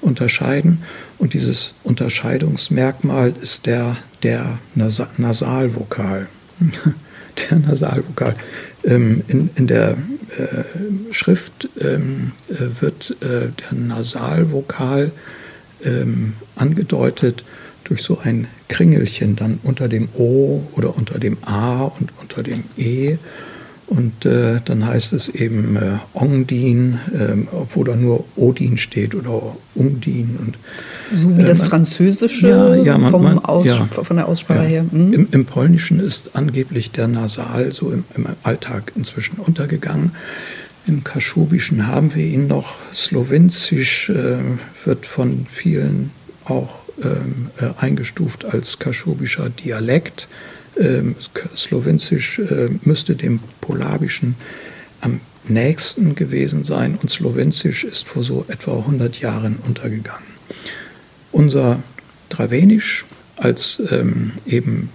unterscheiden. 0.01 0.83
Und 1.19 1.35
dieses 1.35 1.77
Unterscheidungsmerkmal 1.83 3.35
ist 3.41 3.67
der, 3.67 3.97
der 4.23 4.59
Nasa 4.75 5.09
Nasalvokal. 5.19 6.29
der 7.51 7.59
Nasalvokal. 7.59 8.37
Ähm, 8.85 9.23
in, 9.29 9.51
in 9.57 9.67
der 9.67 9.97
äh, 10.39 11.13
Schrift 11.13 11.69
ähm, 11.81 12.33
äh, 12.49 12.81
wird 12.81 13.17
äh, 13.21 13.49
der 13.49 13.79
Nasalvokal 13.79 15.11
ähm, 15.85 16.35
angedeutet 16.57 17.45
durch 17.87 18.03
so 18.03 18.19
ein 18.19 18.49
Kringelchen 18.69 19.37
dann 19.37 19.59
unter 19.63 19.89
dem 19.89 20.09
O 20.15 20.61
oder 20.75 20.97
unter 20.97 21.19
dem 21.19 21.39
A 21.43 21.85
und 21.85 22.11
unter 22.21 22.43
dem 22.43 22.65
E. 22.77 23.17
Und 23.89 24.27
äh, 24.27 24.61
dann 24.65 24.85
heißt 24.85 25.13
es 25.13 25.29
eben 25.29 25.77
äh, 25.77 25.99
Ongdin, 26.13 26.99
ähm, 27.15 27.47
obwohl 27.53 27.85
da 27.85 27.95
nur 27.95 28.25
Odin 28.35 28.79
steht 28.79 29.15
oder 29.15 29.57
Ungdin. 29.77 30.37
Und, 30.45 30.59
So 31.17 31.39
wie 31.39 31.45
das 31.45 31.61
man- 31.61 31.69
Französische 31.71 32.49
Ja, 32.49 32.75
ja, 32.75 32.99
man- 32.99 33.13
vom 33.13 33.23
man- 33.23 33.39
Aus, 33.39 33.69
ja. 33.69 33.87
von 34.03 34.17
der 34.17 34.27
Aussprache 34.27 34.65
her. 34.67 34.85
Hm? 34.91 35.13
Im, 35.13 35.29
Im 35.31 35.45
Polnischen 35.47 36.01
ist 36.01 36.35
angeblich 36.35 36.91
der 36.91 37.07
Nasal 37.07 37.71
so 37.73 37.91
im, 37.93 38.03
im 38.17 38.27
Alltag 38.43 38.91
inzwischen 38.97 39.37
untergegangen. 39.39 40.11
Im 40.89 41.05
Kaschubischen 41.05 41.87
haben 41.87 42.13
wir 42.13 42.25
ihn 42.25 42.49
noch. 42.49 42.75
Slowenzisch 42.93 44.09
äh, 44.11 44.39
wird 44.85 45.07
von 45.07 45.47
vielen 45.49 46.11
auch 46.45 46.81
ähm, 47.03 47.51
äh, 47.59 47.71
eingestuft 47.79 48.45
als 48.45 48.79
kaschubischer 48.79 49.51
Dialekt. 49.51 50.29
Ähm, 50.79 51.17
Slowenzisch 51.57 52.39
äh, 52.39 52.69
müsste 52.83 53.17
dem 53.17 53.41
Polabischen 53.61 54.37
am 55.01 55.21
nächsten 55.49 56.15
gewesen 56.15 56.65
sein 56.65 56.99
und 57.01 57.11
Slowenzisch 57.11 57.85
ist 57.85 58.07
vor 58.09 58.23
so 58.23 58.45
etwa 58.49 58.79
100 58.79 59.21
Jahren 59.21 59.57
untergegangen. 59.67 60.27
Unser 61.33 61.83
Dravenisch 62.29 63.05
als 63.37 63.81
ähm, 63.91 64.33
eben 64.47 64.91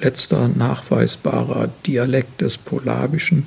letzter 0.00 0.48
nachweisbarer 0.48 1.70
Dialekt 1.86 2.40
des 2.40 2.58
Polabischen 2.58 3.46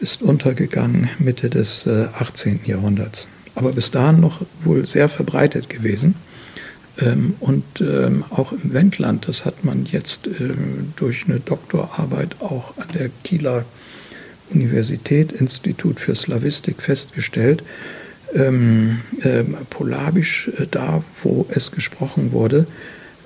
ist 0.00 0.22
untergegangen 0.22 1.08
Mitte 1.18 1.50
des 1.50 1.86
äh, 1.86 2.08
18. 2.12 2.60
Jahrhunderts. 2.66 3.28
Aber 3.54 3.72
bis 3.72 3.90
dahin 3.90 4.20
noch 4.20 4.42
wohl 4.62 4.86
sehr 4.86 5.08
verbreitet 5.08 5.68
gewesen. 5.68 6.14
Ähm, 7.00 7.34
und 7.40 7.80
ähm, 7.80 8.24
auch 8.30 8.52
im 8.52 8.72
Wendland, 8.72 9.28
das 9.28 9.44
hat 9.44 9.64
man 9.64 9.86
jetzt 9.86 10.26
ähm, 10.26 10.92
durch 10.96 11.26
eine 11.26 11.40
Doktorarbeit 11.40 12.36
auch 12.40 12.76
an 12.76 12.88
der 12.94 13.10
Kieler 13.24 13.64
Universität, 14.50 15.32
Institut 15.32 16.00
für 16.00 16.14
Slawistik, 16.14 16.82
festgestellt, 16.82 17.62
ähm, 18.34 19.00
äh, 19.20 19.44
Polabisch, 19.70 20.50
äh, 20.58 20.66
da 20.70 21.02
wo 21.22 21.46
es 21.50 21.70
gesprochen 21.70 22.32
wurde, 22.32 22.66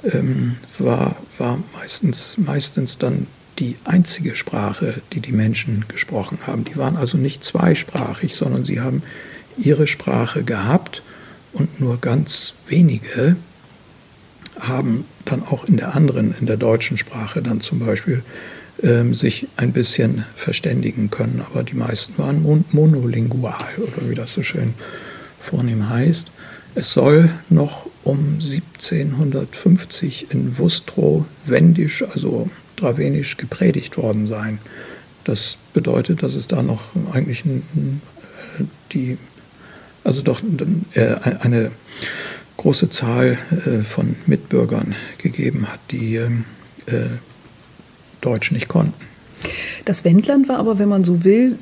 ähm, 0.05 0.57
war, 0.79 1.17
war 1.38 1.62
meistens, 1.75 2.38
meistens 2.38 2.99
dann 2.99 3.26
die 3.59 3.76
einzige 3.85 4.37
Sprache, 4.37 5.00
die 5.12 5.21
die 5.21 5.33
Menschen 5.33 5.85
gesprochen 5.88 6.38
haben. 6.47 6.64
Die 6.64 6.76
waren 6.76 6.97
also 6.97 7.19
nicht 7.19 7.45
zweisprachig, 7.45 8.35
sondern 8.35 8.64
sie 8.64 8.81
haben 8.81 9.02
ihre 9.59 9.87
Sprache 9.87 10.43
gehabt 10.43 11.02
und 11.52 11.81
nur 11.81 12.00
ganz 12.00 12.55
wenige 12.67 13.37
haben 14.61 15.04
dann 15.25 15.42
auch 15.42 15.64
in 15.64 15.76
der 15.76 15.94
anderen, 15.94 16.35
in 16.38 16.47
der 16.47 16.56
deutschen 16.56 16.99
Sprache 16.99 17.42
dann 17.42 17.61
zum 17.61 17.78
Beispiel 17.80 18.23
ähm, 18.82 19.14
sich 19.14 19.49
ein 19.56 19.73
bisschen 19.73 20.25
verständigen 20.35 21.11
können. 21.11 21.42
Aber 21.47 21.62
die 21.62 21.75
meisten 21.75 22.18
waren 22.18 22.42
mon 22.42 22.64
monolingual 22.73 23.68
oder 23.78 24.09
wie 24.09 24.14
das 24.14 24.32
so 24.32 24.42
schön 24.42 24.75
vornehm 25.40 25.88
heißt. 25.88 26.30
Es 26.75 26.92
soll 26.92 27.28
noch 27.50 27.87
um 28.02 28.38
1750 28.40 30.30
in 30.30 30.59
Wustrow 30.59 31.25
Wendisch, 31.44 32.02
also 32.02 32.49
Dravenisch, 32.76 33.37
gepredigt 33.37 33.97
worden 33.99 34.26
sein. 34.26 34.59
Das 35.25 35.59
bedeutet, 35.75 36.23
dass 36.23 36.35
es 36.35 36.49
da 36.49 36.62
noch 36.62 36.80
eigentlich 37.12 37.44
äh, 37.44 38.64
die, 38.92 39.18
also 40.02 40.23
doch 40.23 40.40
äh, 40.94 41.14
eine 41.40 41.71
große 42.56 42.90
Zahl 42.90 43.38
äh, 43.50 43.82
von 43.82 44.16
Mitbürgern 44.26 44.94
gegeben 45.18 45.66
hat, 45.68 45.80
die 45.90 46.21
Deutsch 48.21 48.50
nicht 48.50 48.66
konnten. 48.66 48.94
Das 49.85 50.04
Wendland 50.04 50.49
war 50.49 50.59
aber, 50.59 50.78
wenn 50.78 50.88
man 50.88 51.04
so 51.04 51.25
will, 51.25 51.59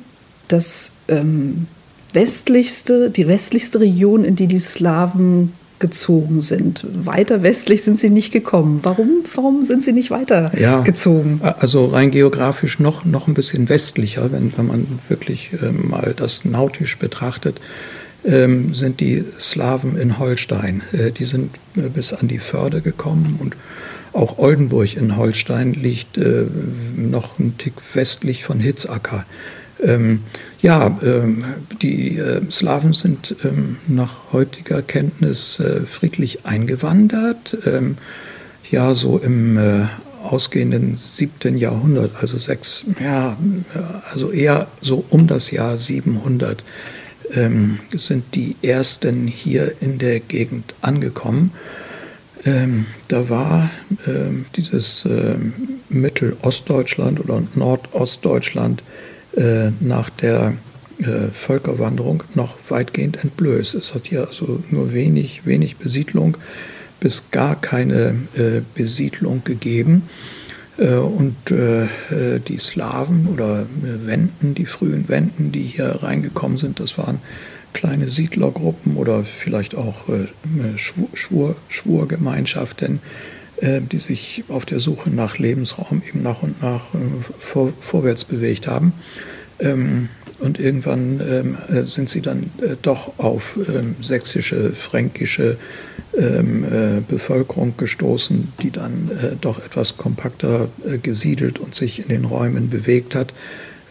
das 0.47 0.93
ähm, 1.07 1.67
westlichste, 2.13 3.09
die 3.09 3.27
westlichste 3.27 3.79
Region, 3.79 4.23
in 4.23 4.35
die 4.35 4.47
die 4.47 4.59
Slawen 4.59 5.53
gezogen 5.79 6.41
sind. 6.41 6.85
Weiter 7.05 7.41
westlich 7.41 7.81
sind 7.81 7.97
sie 7.97 8.11
nicht 8.11 8.31
gekommen. 8.31 8.81
Warum, 8.83 9.25
warum 9.33 9.65
sind 9.65 9.83
sie 9.83 9.93
nicht 9.93 10.11
weiter 10.11 10.51
ja, 10.57 10.81
gezogen? 10.81 11.41
Also 11.41 11.87
rein 11.87 12.11
geografisch 12.11 12.79
noch, 12.79 13.03
noch 13.03 13.27
ein 13.27 13.33
bisschen 13.33 13.67
westlicher, 13.67 14.31
wenn, 14.31 14.55
wenn 14.55 14.67
man 14.67 14.87
wirklich 15.09 15.51
äh, 15.53 15.71
mal 15.71 16.13
das 16.15 16.45
nautisch 16.45 16.99
betrachtet, 16.99 17.59
ähm, 18.23 18.73
sind 18.73 18.99
die 18.99 19.23
Slawen 19.39 19.97
in 19.97 20.19
Holstein. 20.19 20.83
Äh, 20.91 21.11
die 21.11 21.25
sind 21.25 21.55
äh, 21.75 21.89
bis 21.89 22.13
an 22.13 22.27
die 22.27 22.39
Förde 22.39 22.81
gekommen 22.81 23.37
und 23.39 23.55
auch 24.13 24.37
Oldenburg 24.37 24.97
in 24.97 25.15
Holstein 25.15 25.73
liegt 25.73 26.17
äh, 26.17 26.45
noch 26.95 27.39
ein 27.39 27.57
Tick 27.57 27.73
westlich 27.93 28.43
von 28.43 28.59
Hitzacker. 28.59 29.25
Ähm, 29.81 30.21
ja, 30.61 30.97
ähm, 31.01 31.45
die 31.81 32.17
äh, 32.17 32.41
Slawen 32.51 32.93
sind 32.93 33.35
ähm, 33.43 33.77
nach 33.87 34.33
heutiger 34.33 34.81
Kenntnis 34.81 35.59
äh, 35.59 35.81
friedlich 35.87 36.45
eingewandert. 36.45 37.57
Ähm, 37.65 37.97
ja, 38.69 38.93
so 38.93 39.17
im 39.17 39.57
äh, 39.57 39.85
ausgehenden 40.23 40.97
siebten 40.97 41.57
Jahrhundert, 41.57 42.11
also 42.21 42.37
sechs, 42.37 42.85
ja, 43.03 43.35
also 44.11 44.31
eher 44.31 44.67
so 44.81 45.03
um 45.09 45.25
das 45.25 45.49
Jahr 45.49 45.77
700 45.77 46.63
ähm, 47.33 47.79
sind 47.93 48.35
die 48.35 48.55
ersten 48.61 49.27
hier 49.27 49.73
in 49.81 49.97
der 49.97 50.19
Gegend 50.19 50.75
angekommen. 50.81 51.51
Ähm, 52.43 52.85
da 53.07 53.29
war 53.29 53.69
ähm, 54.07 54.45
dieses 54.55 55.05
ähm, 55.05 55.53
Mittelostdeutschland 55.89 57.19
oder 57.19 57.43
Nordostdeutschland 57.55 58.83
äh, 59.35 59.69
nach 59.79 60.09
der 60.09 60.53
äh, 60.99 61.27
Völkerwanderung 61.33 62.23
noch 62.35 62.57
weitgehend 62.69 63.23
entblößt. 63.23 63.75
Es 63.75 63.93
hat 63.93 64.07
hier 64.07 64.27
also 64.27 64.63
nur 64.69 64.93
wenig, 64.93 65.45
wenig 65.45 65.77
Besiedlung 65.77 66.37
bis 66.99 67.31
gar 67.31 67.59
keine 67.59 68.15
äh, 68.35 68.61
Besiedlung 68.75 69.43
gegeben. 69.43 70.03
Äh, 70.77 70.95
und 70.95 71.51
äh, 71.51 71.87
die 72.39 72.57
Slawen 72.57 73.27
oder 73.27 73.65
Wenden, 73.81 74.55
die 74.55 74.65
frühen 74.65 75.09
Wenden, 75.09 75.51
die 75.51 75.63
hier 75.63 75.99
reingekommen 76.01 76.57
sind, 76.57 76.79
das 76.79 76.97
waren 76.97 77.19
kleine 77.73 78.09
Siedlergruppen 78.09 78.97
oder 78.97 79.23
vielleicht 79.23 79.75
auch 79.75 80.09
äh, 80.09 80.27
Schwur, 80.77 81.55
Schwurgemeinschaften, 81.69 82.99
äh, 83.57 83.81
die 83.81 83.97
sich 83.97 84.43
auf 84.49 84.65
der 84.65 84.79
Suche 84.79 85.09
nach 85.09 85.37
Lebensraum 85.37 86.01
eben 86.07 86.21
nach 86.21 86.43
und 86.43 86.61
nach 86.61 86.93
äh, 86.93 86.97
vor, 87.39 87.73
vorwärts 87.79 88.25
bewegt 88.25 88.67
haben. 88.67 88.93
Ähm, 90.41 90.45
und 90.45 90.59
irgendwann 90.59 91.21
ähm, 91.21 91.57
äh, 91.69 91.83
sind 91.83 92.09
sie 92.09 92.21
dann 92.21 92.43
äh, 92.61 92.75
doch 92.81 93.19
auf 93.19 93.57
ähm, 93.73 93.95
sächsische, 94.01 94.73
fränkische 94.73 95.57
ähm, 96.17 96.63
äh, 96.63 97.01
Bevölkerung 97.07 97.75
gestoßen, 97.77 98.51
die 98.61 98.71
dann 98.71 99.11
äh, 99.11 99.35
doch 99.39 99.63
etwas 99.63 99.97
kompakter 99.97 100.69
gesiedelt 101.01 101.59
und 101.59 101.73
sich 101.75 101.99
in 101.99 102.09
den 102.09 102.25
Räumen 102.25 102.69
bewegt 102.69 103.15
hat 103.15 103.33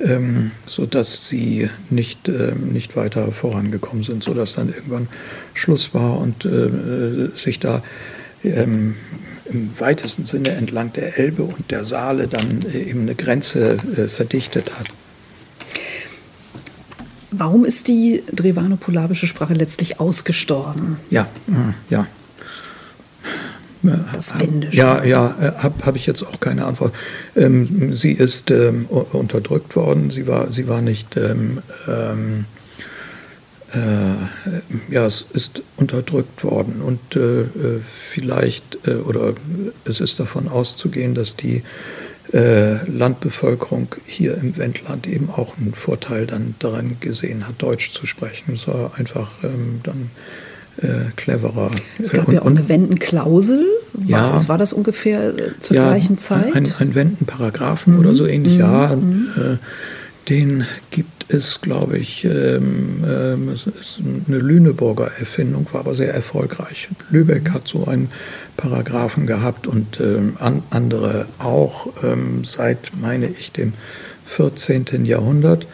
ähm, 0.00 0.52
sodass 0.66 1.28
sie 1.28 1.68
nicht, 1.90 2.28
äh, 2.28 2.52
nicht 2.54 2.96
weiter 2.96 3.32
vorangekommen 3.32 4.02
sind, 4.02 4.24
sodass 4.24 4.54
dann 4.54 4.68
irgendwann 4.68 5.08
Schluss 5.54 5.94
war 5.94 6.18
und 6.18 6.44
äh, 6.44 7.28
sich 7.34 7.60
da 7.60 7.82
ähm, 8.42 8.96
im 9.46 9.70
weitesten 9.78 10.24
Sinne 10.24 10.50
entlang 10.50 10.92
der 10.92 11.18
Elbe 11.18 11.42
und 11.42 11.70
der 11.70 11.84
Saale 11.84 12.28
dann 12.28 12.62
äh, 12.72 12.78
eben 12.78 13.02
eine 13.02 13.14
Grenze 13.14 13.72
äh, 13.72 14.08
verdichtet 14.08 14.78
hat. 14.78 14.88
Warum 17.40 17.64
ist 17.64 17.88
die 17.88 18.22
drevano-polabische 18.31 19.26
Sprache 19.26 19.55
letztlich 19.55 19.98
ausgestorben? 19.98 20.98
Ja, 21.09 21.26
ja. 21.88 22.07
Das 24.12 24.38
Wendische. 24.38 24.76
Ja, 24.76 25.03
ja, 25.03 25.35
äh, 25.40 25.62
habe 25.62 25.87
hab 25.87 25.96
ich 25.96 26.05
jetzt 26.05 26.22
auch 26.22 26.38
keine 26.38 26.66
Antwort. 26.66 26.92
Ähm, 27.35 27.94
sie 27.94 28.12
ist 28.12 28.50
ähm, 28.50 28.85
unterdrückt 28.88 29.74
worden. 29.74 30.11
Sie 30.11 30.26
war, 30.26 30.53
sie 30.53 30.68
war 30.68 30.83
nicht. 30.83 31.16
Ähm, 31.16 31.62
ähm, 31.88 32.44
äh, 33.72 34.92
ja, 34.92 35.07
es 35.07 35.24
ist 35.33 35.62
unterdrückt 35.79 36.44
worden 36.44 36.83
und 36.83 37.16
äh, 37.16 37.40
äh 37.40 37.81
vielleicht 37.87 38.87
äh, 38.87 38.96
oder 38.96 39.33
es 39.87 40.00
ist 40.00 40.20
davon 40.20 40.48
auszugehen, 40.48 41.14
dass 41.14 41.37
die 41.37 41.62
äh, 42.32 42.84
Landbevölkerung 42.90 43.88
hier 44.06 44.36
im 44.36 44.56
Wendland 44.56 45.06
eben 45.06 45.30
auch 45.30 45.56
einen 45.58 45.74
Vorteil 45.74 46.26
dann 46.26 46.54
daran 46.58 46.96
gesehen 47.00 47.46
hat, 47.46 47.54
Deutsch 47.58 47.92
zu 47.92 48.06
sprechen. 48.06 48.54
Es 48.54 48.68
war 48.68 48.92
einfach 48.96 49.30
ähm, 49.42 49.80
dann 49.82 50.10
äh, 50.78 51.10
cleverer. 51.16 51.70
Es 51.98 52.12
gab 52.12 52.28
und, 52.28 52.34
ja 52.34 52.42
auch 52.42 52.46
eine 52.46 52.68
Wendenklausel. 52.68 53.66
War, 53.92 54.08
ja, 54.08 54.34
was 54.34 54.48
war 54.48 54.58
das 54.58 54.72
ungefähr 54.72 55.36
äh, 55.36 55.50
zur 55.58 55.76
ja, 55.76 55.88
gleichen 55.88 56.18
Zeit? 56.18 56.54
Ein, 56.54 56.72
ein 56.78 56.94
Wendenparagraphen 56.94 57.94
mhm. 57.94 58.00
oder 58.00 58.14
so 58.14 58.26
ähnlich, 58.26 58.54
mhm. 58.54 58.60
ja. 58.60 58.92
Äh, 58.92 59.56
den 60.30 60.64
gibt 60.90 61.32
es, 61.32 61.60
glaube 61.60 61.98
ich, 61.98 62.24
ähm, 62.24 63.04
ähm, 63.06 63.52
ist 63.52 64.00
eine 64.28 64.38
Lüneburger 64.38 65.10
Erfindung, 65.18 65.66
war 65.72 65.80
aber 65.80 65.94
sehr 65.94 66.14
erfolgreich. 66.14 66.88
Lübeck 67.10 67.50
hat 67.50 67.66
so 67.66 67.86
einen 67.86 68.10
Paragraphen 68.56 69.26
gehabt 69.26 69.66
und 69.66 70.00
ähm, 70.00 70.36
an, 70.38 70.62
andere 70.70 71.26
auch 71.38 71.88
ähm, 72.04 72.44
seit, 72.44 72.92
meine 73.00 73.26
ich, 73.26 73.50
dem 73.52 73.74
14. 74.26 75.04
Jahrhundert. 75.04 75.66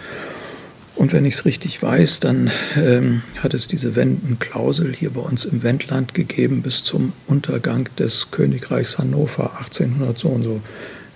Und 0.95 1.13
wenn 1.13 1.27
ich 1.27 1.35
es 1.35 1.45
richtig 1.45 1.83
weiß, 1.83 2.21
dann 2.21 2.51
ähm, 2.77 3.23
hat 3.43 3.53
es 3.53 3.69
diese 3.69 3.95
Wendenklausel 3.95 4.95
hier 4.95 5.11
bei 5.11 5.21
uns 5.21 5.45
im 5.45 5.63
Wendland 5.63 6.15
gegeben 6.15 6.63
bis 6.63 6.83
zum 6.83 7.13
Untergang 7.27 7.91
des 7.99 8.31
Königreichs 8.31 8.97
Hannover 8.97 9.59
1800 9.59 10.19
so 10.19 10.29
und 10.29 10.43
so. 10.43 10.61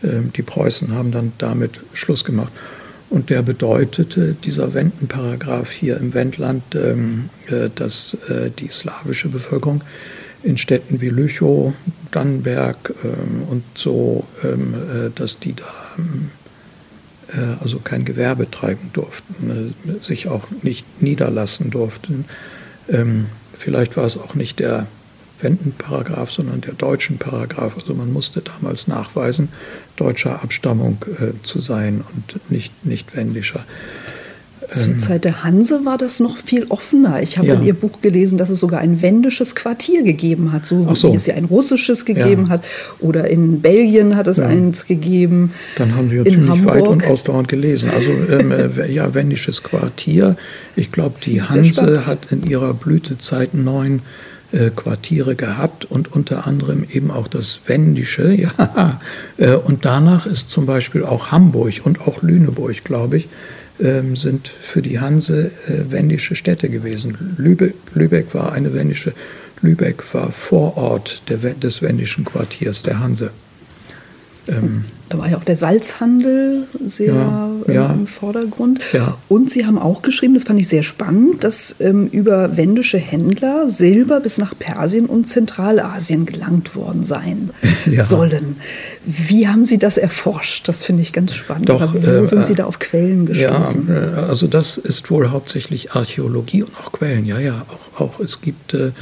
Ähm, 0.02 0.30
die 0.36 0.42
Preußen 0.42 0.92
haben 0.92 1.12
dann 1.12 1.32
damit 1.38 1.80
Schluss 1.94 2.24
gemacht. 2.24 2.52
Und 3.10 3.28
der 3.28 3.42
bedeutete, 3.42 4.34
dieser 4.34 4.72
Wendenparagraph 4.72 5.72
hier 5.72 5.96
im 5.96 6.14
Wendland, 6.14 6.62
ähm, 6.76 7.28
äh, 7.48 7.68
dass 7.74 8.14
äh, 8.28 8.50
die 8.56 8.68
slawische 8.68 9.28
Bevölkerung 9.28 9.82
in 10.44 10.56
Städten 10.56 11.00
wie 11.00 11.08
Lüchow, 11.08 11.74
Dannenberg 12.12 12.94
ähm, 13.02 13.42
und 13.48 13.64
so, 13.74 14.24
ähm, 14.44 14.74
äh, 14.74 15.10
dass 15.14 15.38
die 15.38 15.54
da 15.54 15.66
also 17.60 17.78
kein 17.78 18.04
Gewerbe 18.04 18.50
treiben 18.50 18.90
durften, 18.92 19.72
sich 20.00 20.26
auch 20.26 20.42
nicht 20.62 21.00
niederlassen 21.00 21.70
durften. 21.70 22.24
Vielleicht 23.56 23.96
war 23.96 24.04
es 24.04 24.16
auch 24.16 24.34
nicht 24.34 24.58
der 24.58 24.88
Wendenparagraph, 25.42 26.30
sondern 26.30 26.60
der 26.60 26.74
deutschen 26.74 27.18
Paragraph. 27.18 27.76
Also 27.76 27.94
man 27.94 28.12
musste 28.12 28.40
damals 28.40 28.88
nachweisen, 28.88 29.48
deutscher 29.96 30.42
Abstammung 30.42 31.04
äh, 31.20 31.32
zu 31.42 31.60
sein 31.60 32.04
und 32.14 32.50
nicht, 32.50 32.84
nicht 32.84 33.16
wendischer. 33.16 33.64
Zur 34.70 34.92
ähm, 34.92 34.98
Zeit 35.00 35.24
der 35.24 35.42
Hanse 35.42 35.84
war 35.84 35.98
das 35.98 36.20
noch 36.20 36.36
viel 36.36 36.66
offener. 36.68 37.20
Ich 37.22 37.38
habe 37.38 37.48
ja. 37.48 37.54
in 37.54 37.64
Ihr 37.64 37.74
Buch 37.74 38.00
gelesen, 38.00 38.38
dass 38.38 38.50
es 38.50 38.60
sogar 38.60 38.80
ein 38.80 39.02
wendisches 39.02 39.54
Quartier 39.54 40.02
gegeben 40.02 40.52
hat, 40.52 40.64
so, 40.64 40.94
so. 40.94 41.10
wie 41.10 41.16
es 41.16 41.26
ja 41.26 41.34
ein 41.34 41.46
russisches 41.46 42.04
gegeben 42.04 42.44
ja. 42.44 42.50
hat. 42.50 42.64
Oder 43.00 43.28
in 43.28 43.60
Belgien 43.60 44.16
hat 44.16 44.28
es 44.28 44.36
ja. 44.36 44.46
eins 44.46 44.86
gegeben. 44.86 45.52
Dann 45.76 45.96
haben 45.96 46.10
wir 46.10 46.24
ziemlich 46.24 46.50
Hamburg. 46.50 46.74
weit 46.74 46.88
und 46.88 47.06
ausdauernd 47.06 47.48
gelesen. 47.48 47.90
Also 47.90 48.10
ähm, 48.30 48.52
äh, 48.52 48.92
ja, 48.92 49.12
wendisches 49.12 49.62
Quartier. 49.62 50.36
Ich 50.76 50.92
glaube, 50.92 51.16
die 51.24 51.42
Hanse 51.42 52.06
hat 52.06 52.30
in 52.30 52.44
ihrer 52.44 52.74
Blütezeit 52.74 53.54
neun 53.54 54.02
äh, 54.52 54.70
Quartiere 54.70 55.36
gehabt 55.36 55.84
und 55.84 56.12
unter 56.12 56.46
anderem 56.46 56.84
eben 56.90 57.10
auch 57.10 57.28
das 57.28 57.60
Wendische. 57.66 58.30
Ja. 58.40 59.00
Äh, 59.36 59.54
und 59.54 59.84
danach 59.84 60.26
ist 60.26 60.50
zum 60.50 60.66
Beispiel 60.66 61.04
auch 61.04 61.30
Hamburg 61.30 61.74
und 61.84 62.00
auch 62.00 62.22
Lüneburg, 62.22 62.84
glaube 62.84 63.18
ich, 63.18 63.28
ähm, 63.80 64.16
sind 64.16 64.48
für 64.48 64.82
die 64.82 65.00
Hanse 65.00 65.50
äh, 65.66 65.90
wendische 65.90 66.36
Städte 66.36 66.68
gewesen. 66.68 67.34
Lübeck, 67.36 68.34
war 68.34 68.52
eine 68.52 68.74
wendische, 68.74 69.12
Lübeck 69.62 70.04
war 70.12 70.32
Vorort 70.32 71.22
des 71.28 71.82
wendischen 71.82 72.24
Quartiers 72.24 72.82
der 72.82 73.00
Hanse. 73.00 73.30
Ähm, 74.48 74.84
da 75.10 75.18
war 75.18 75.28
ja 75.28 75.36
auch 75.36 75.44
der 75.44 75.56
Salzhandel 75.56 76.68
sehr 76.84 77.14
ja, 77.14 77.50
ähm, 77.66 77.74
ja, 77.74 77.92
im 77.92 78.06
Vordergrund. 78.06 78.80
Ja. 78.92 79.18
Und 79.28 79.50
Sie 79.50 79.66
haben 79.66 79.76
auch 79.76 80.02
geschrieben, 80.02 80.34
das 80.34 80.44
fand 80.44 80.60
ich 80.60 80.68
sehr 80.68 80.84
spannend, 80.84 81.42
dass 81.42 81.74
ähm, 81.80 82.06
über 82.06 82.56
wendische 82.56 82.96
Händler 82.98 83.68
Silber 83.68 84.20
bis 84.20 84.38
nach 84.38 84.56
Persien 84.56 85.06
und 85.06 85.26
Zentralasien 85.26 86.26
gelangt 86.26 86.76
worden 86.76 87.02
sein 87.02 87.50
sollen. 87.98 88.58
Wie 89.04 89.48
haben 89.48 89.64
Sie 89.64 89.78
das 89.78 89.98
erforscht? 89.98 90.68
Das 90.68 90.84
finde 90.84 91.02
ich 91.02 91.12
ganz 91.12 91.34
spannend. 91.34 91.68
Doch, 91.68 91.92
wo 91.92 91.98
äh, 91.98 92.24
sind 92.24 92.46
Sie 92.46 92.54
da 92.54 92.66
auf 92.66 92.78
Quellen 92.78 93.26
gestoßen? 93.26 93.88
Ja, 93.88 94.22
äh, 94.22 94.28
also 94.28 94.46
das 94.46 94.78
ist 94.78 95.10
wohl 95.10 95.30
hauptsächlich 95.30 95.90
Archäologie 95.90 96.62
und 96.62 96.76
auch 96.76 96.92
Quellen. 96.92 97.26
Ja, 97.26 97.40
ja, 97.40 97.66
auch, 97.68 98.00
auch 98.00 98.20
es 98.20 98.40
gibt 98.42 98.74
äh, 98.74 98.92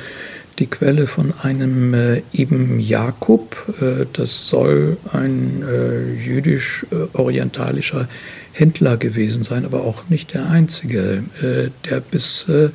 die 0.58 0.66
Quelle 0.66 1.06
von 1.06 1.32
einem 1.42 1.94
äh, 1.94 2.22
Ibn 2.32 2.80
Jakub. 2.80 3.56
Äh, 3.80 4.06
das 4.12 4.48
soll 4.48 4.96
ein 5.12 5.62
äh, 5.62 6.12
jüdisch-orientalischer 6.14 8.02
äh, 8.02 8.06
Händler 8.52 8.96
gewesen 8.96 9.44
sein, 9.44 9.64
aber 9.64 9.84
auch 9.84 10.08
nicht 10.08 10.34
der 10.34 10.50
einzige, 10.50 11.22
äh, 11.42 11.70
der 11.88 12.00
bis 12.00 12.48
äh, 12.48 12.70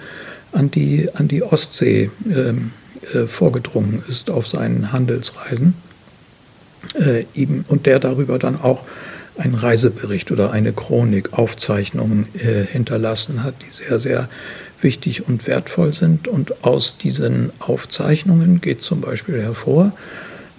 an, 0.53 0.71
die, 0.71 1.09
an 1.13 1.27
die 1.27 1.43
Ostsee 1.43 2.09
ähm, 2.33 2.71
vorgedrungen 3.27 4.01
ist 4.07 4.29
auf 4.29 4.47
seinen 4.47 4.93
Handelsreisen. 4.93 5.73
und 7.67 7.85
der 7.85 7.99
darüber 7.99 8.39
dann 8.39 8.55
auch 8.55 8.85
einen 9.37 9.55
Reisebericht 9.55 10.31
oder 10.31 10.51
eine 10.51 10.71
Chronik, 10.71 11.33
Aufzeichnungen 11.33 12.27
hinterlassen 12.71 13.43
hat, 13.43 13.55
die 13.61 13.73
sehr, 13.75 13.99
sehr 13.99 14.29
wichtig 14.83 15.27
und 15.27 15.47
wertvoll 15.47 15.93
sind. 15.93 16.27
Und 16.27 16.63
aus 16.63 16.97
diesen 16.97 17.51
Aufzeichnungen 17.59 18.61
geht 18.61 18.81
zum 18.81 19.01
Beispiel 19.01 19.41
hervor, 19.41 19.93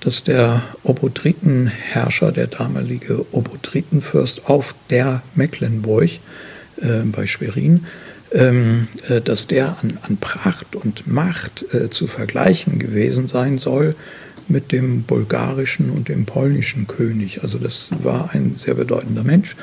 dass 0.01 0.25
der 0.25 0.63
Obodritenherrscher, 0.83 2.33
der 2.33 2.47
damalige 2.47 3.25
Obodritenfürst 3.33 4.47
auf 4.47 4.75
der 4.91 5.23
Mecklenburg 5.35 6.11
äh, 6.81 7.01
bei 7.05 7.27
Schwerin, 7.27 7.87
ähm, 8.33 8.89
äh, 9.09 9.21
dass 9.21 9.47
der 9.47 9.77
an, 9.83 9.99
an, 10.03 10.17
Pracht 10.19 10.77
und 10.77 11.07
Macht 11.07 11.65
äh, 11.73 11.89
zu 11.89 12.07
vergleichen 12.07 12.79
gewesen 12.79 13.29
sein 13.29 13.59
soll 13.59 13.95
mit 14.49 14.73
dem 14.73 15.05
bulgarischen 15.05 15.91
und 15.91 16.09
dem 16.09 16.27
polnischen 16.27 16.87
König. 16.87 17.43
Also 17.43 17.59
das 17.59 17.89
war 18.03 18.31
ein 18.35 18.57
sehr 18.57 18.75
bedeutender 18.75 19.25
Mensch. 19.25 19.57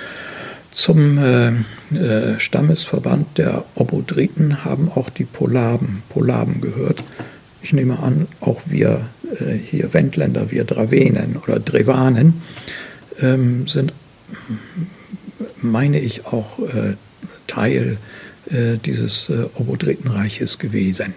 Zum 0.71 1.17
äh, 1.17 1.49
äh, 1.93 2.39
Stammesverband 2.39 3.37
der 3.37 3.65
Obodriten 3.75 4.63
haben 4.63 4.89
auch 4.89 5.09
die 5.09 5.25
Polaben, 5.25 6.01
Polaben 6.07 6.61
gehört. 6.61 7.03
Ich 7.61 7.73
nehme 7.73 7.99
an, 7.99 8.27
auch 8.39 8.61
wir 8.65 9.01
äh, 9.39 9.53
hier 9.53 9.93
Wendländer, 9.93 10.49
wir 10.49 10.63
Dravenen 10.63 11.35
oder 11.35 11.59
Drevanen, 11.59 12.41
ähm, 13.21 13.67
sind, 13.67 13.93
meine 15.57 15.99
ich, 15.99 16.25
auch 16.25 16.59
äh, 16.59 16.95
Teil 17.47 17.97
äh, 18.49 18.77
dieses 18.77 19.29
äh, 19.29 19.47
Obodritenreiches 19.55 20.57
gewesen. 20.57 21.13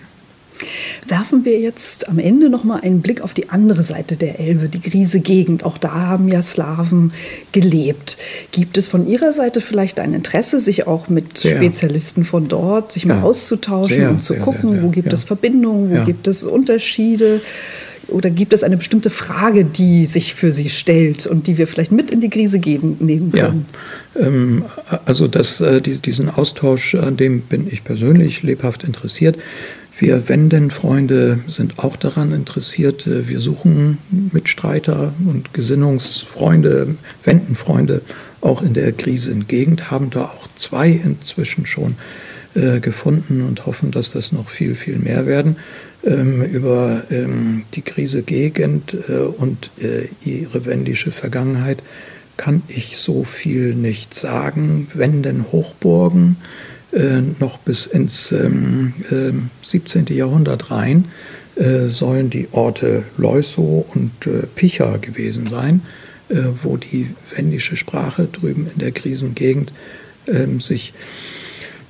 Werfen 1.07 1.45
wir 1.45 1.59
jetzt 1.59 2.09
am 2.09 2.19
Ende 2.19 2.49
noch 2.49 2.65
mal 2.65 2.81
einen 2.81 3.03
Blick 3.03 3.21
auf 3.21 3.35
die 3.35 3.51
andere 3.51 3.83
Seite 3.83 4.17
der 4.17 4.41
Elbe, 4.41 4.69
die 4.69 4.81
Griese 4.81 5.21
Gegend. 5.21 5.65
Auch 5.65 5.79
da 5.79 5.93
haben 5.93 6.29
ja 6.29 6.41
Slawen 6.43 7.13
gelebt. 7.53 8.17
Gibt 8.53 8.79
es 8.79 8.87
von 8.87 9.07
Ihrer 9.07 9.33
Seite 9.33 9.61
vielleicht 9.61 10.01
ein 10.01 10.15
Interesse, 10.15 10.61
sich 10.61 10.87
auch 10.87 11.09
mit 11.09 11.37
sehr. 11.37 11.57
Spezialisten 11.57 12.25
von 12.25 12.49
dort 12.49 12.93
sich 12.93 13.05
mal 13.05 13.23
auszutauschen 13.23 13.97
sehr, 13.97 14.11
und 14.11 14.23
zu 14.23 14.35
sehr, 14.35 14.43
gucken, 14.43 14.83
wo 14.83 14.89
gibt 14.89 15.09
ja. 15.09 15.15
es 15.15 15.25
Verbindungen, 15.25 15.91
wo 15.91 15.97
ja. 15.97 16.05
gibt 16.05 16.27
es 16.27 16.43
Unterschiede? 16.43 17.41
Oder 18.09 18.31
gibt 18.31 18.53
es 18.53 18.63
eine 18.63 18.77
bestimmte 18.77 19.11
Frage, 19.11 19.65
die 19.65 20.07
sich 20.07 20.35
für 20.35 20.53
Sie 20.53 20.69
stellt 20.69 21.27
und 21.27 21.47
die 21.47 21.59
wir 21.59 21.67
vielleicht 21.67 21.93
mit 21.93 22.11
in 22.11 22.21
die 22.21 22.29
Krise 22.29 22.59
geben, 22.59 22.97
nehmen 23.01 23.33
können? 23.33 23.67
Ja, 24.15 24.27
ähm, 24.27 24.65
also 25.07 25.27
das, 25.27 25.61
äh, 25.61 25.81
diesen 25.81 26.29
Austausch, 26.29 26.95
an 26.95 27.17
dem 27.17 27.41
bin 27.43 27.67
ich 27.67 27.85
persönlich 27.85 28.43
lebhaft 28.43 28.85
interessiert. 28.85 29.37
Wir 29.97 30.29
Wendenfreunde 30.29 31.39
sind 31.47 31.79
auch 31.79 31.97
daran 31.97 32.33
interessiert. 32.33 33.07
Wir 33.07 33.39
suchen 33.39 33.99
Mitstreiter 34.33 35.13
und 35.27 35.55
Gesinnungsfreunde, 35.55 36.97
Wendenfreunde 37.23 38.01
auch 38.41 38.61
in 38.63 38.75
der 38.75 38.93
Krisengegend, 38.93 39.91
haben 39.91 40.11
da 40.11 40.25
auch 40.25 40.49
zwei 40.57 40.91
inzwischen 40.91 41.65
schon 41.65 41.95
äh, 42.55 42.81
gefunden 42.81 43.43
und 43.43 43.67
hoffen, 43.67 43.91
dass 43.91 44.13
das 44.13 44.33
noch 44.33 44.49
viel, 44.49 44.75
viel 44.75 44.99
mehr 44.99 45.27
werden. 45.27 45.57
Ähm, 46.05 46.43
über 46.43 47.03
ähm, 47.11 47.63
die 47.75 47.83
Krisegegend 47.83 48.97
äh, 49.09 49.13
und 49.13 49.71
äh, 49.81 50.09
ihre 50.23 50.67
wendische 50.67 51.13
Vergangenheit 51.13 51.83
kann 52.37 52.63
ich 52.69 52.99
so 52.99 53.25
viel 53.25 53.75
nicht 53.75 54.13
sagen. 54.13 54.89
Wenden 54.93 55.47
Hochburgen, 55.53 56.37
äh, 56.95 57.21
noch 57.41 57.59
bis 57.59 57.87
ins 57.87 58.33
ähm, 58.33 58.95
äh, 59.11 59.33
17. 59.63 60.07
Jahrhundert 60.07 60.71
rein 60.71 61.07
äh, 61.57 61.87
sollen 61.87 62.31
die 62.31 62.49
Orte 62.51 63.05
Leusow 63.17 63.87
und 63.95 64.27
äh, 64.27 64.47
Picha 64.55 64.97
gewesen 64.97 65.49
sein, 65.49 65.83
äh, 66.29 66.37
wo 66.63 66.77
die 66.77 67.11
wendische 67.37 67.77
Sprache 67.77 68.27
drüben 68.27 68.69
in 68.73 68.81
der 68.81 68.91
Krisengegend 68.91 69.73
ähm, 70.27 70.61
sich 70.61 70.95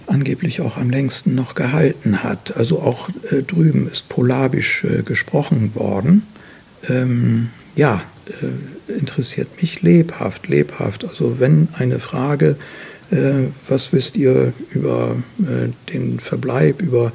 angeblich 0.07 0.61
auch 0.61 0.77
am 0.77 0.91
längsten 0.91 1.35
noch 1.35 1.55
gehalten 1.55 2.23
hat. 2.23 2.57
Also 2.59 2.81
auch 2.81 3.09
äh, 3.31 3.43
drüben 3.43 3.87
ist 3.87 4.11
Polabisch 4.11 4.87
gesprochen 5.07 5.75
worden. 5.75 6.23
Ähm, 6.91 7.49
ja, 7.75 8.03
interessiert 8.89 9.49
mich 9.61 9.83
lebhaft, 9.83 10.49
lebhaft. 10.49 11.05
Also 11.05 11.41
wenn 11.41 11.69
eine 11.79 12.01
Frage 12.01 12.57
was 13.69 13.93
wisst 13.93 14.17
ihr 14.17 14.53
über 14.73 15.17
äh, 15.41 15.69
den 15.93 16.19
Verbleib, 16.21 16.83
über 16.83 17.13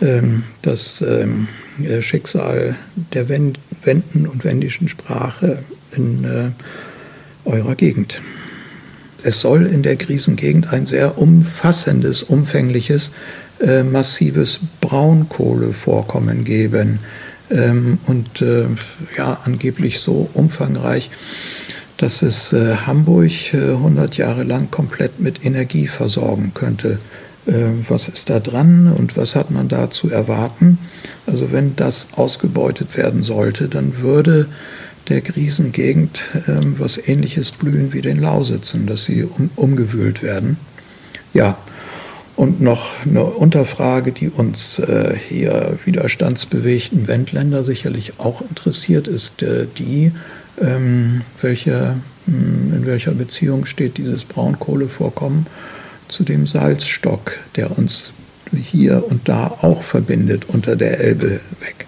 ähm, 0.00 0.44
das 0.62 1.02
ähm, 1.02 1.48
äh, 1.82 2.02
Schicksal 2.02 2.76
der 3.12 3.28
Wenden 3.28 4.26
und 4.26 4.44
wendischen 4.44 4.88
Sprache 4.88 5.62
in 5.96 6.54
eurer 7.44 7.74
Gegend? 7.74 8.20
Es 9.24 9.40
soll 9.40 9.66
in 9.66 9.82
der 9.82 9.96
Krisengegend 9.96 10.72
ein 10.72 10.86
sehr 10.86 11.18
umfassendes, 11.18 12.22
umfängliches, 12.22 13.12
massives 13.90 14.60
Braunkohlevorkommen 14.80 16.44
geben. 16.44 17.00
Ähm, 17.50 17.98
und 18.06 18.44
ja, 19.16 19.40
angeblich 19.44 19.98
so 19.98 20.30
umfangreich, 20.34 21.10
dass 21.98 22.22
es 22.22 22.52
äh, 22.52 22.76
Hamburg 22.86 23.52
äh, 23.52 23.72
100 23.72 24.16
Jahre 24.16 24.44
lang 24.44 24.70
komplett 24.70 25.20
mit 25.20 25.44
Energie 25.44 25.88
versorgen 25.88 26.52
könnte. 26.54 26.98
Äh, 27.46 27.52
was 27.88 28.08
ist 28.08 28.30
da 28.30 28.40
dran 28.40 28.92
und 28.96 29.16
was 29.16 29.36
hat 29.36 29.50
man 29.50 29.68
da 29.68 29.90
zu 29.90 30.08
erwarten? 30.08 30.78
Also 31.26 31.52
wenn 31.52 31.76
das 31.76 32.08
ausgebeutet 32.12 32.96
werden 32.96 33.22
sollte, 33.22 33.68
dann 33.68 34.00
würde 34.00 34.46
der 35.08 35.20
Griesengegend 35.20 36.20
ähm, 36.46 36.76
was 36.78 37.08
ähnliches 37.08 37.50
blühen 37.50 37.92
wie 37.92 38.00
den 38.00 38.20
Lausitzen, 38.20 38.86
dass 38.86 39.04
sie 39.04 39.24
um, 39.24 39.50
umgewühlt 39.56 40.22
werden. 40.22 40.56
Ja, 41.34 41.58
und 42.36 42.60
noch 42.60 43.04
eine 43.04 43.24
Unterfrage, 43.24 44.12
die 44.12 44.28
uns 44.28 44.78
äh, 44.78 45.16
hier 45.28 45.76
widerstandsbewegten 45.84 47.08
Wendländer 47.08 47.64
sicherlich 47.64 48.20
auch 48.20 48.42
interessiert, 48.42 49.08
ist 49.08 49.42
äh, 49.42 49.66
die, 49.76 50.12
ähm, 50.60 51.22
welche, 51.40 51.96
hm, 52.26 52.72
in 52.74 52.86
welcher 52.86 53.12
Beziehung 53.12 53.64
steht 53.64 53.98
dieses 53.98 54.24
Braunkohlevorkommen 54.24 55.46
zu 56.08 56.24
dem 56.24 56.46
Salzstock, 56.46 57.38
der 57.56 57.76
uns 57.76 58.12
hier 58.52 59.04
und 59.08 59.28
da 59.28 59.48
auch 59.60 59.82
verbindet 59.82 60.46
unter 60.48 60.76
der 60.76 61.00
Elbe 61.00 61.40
weg. 61.60 61.86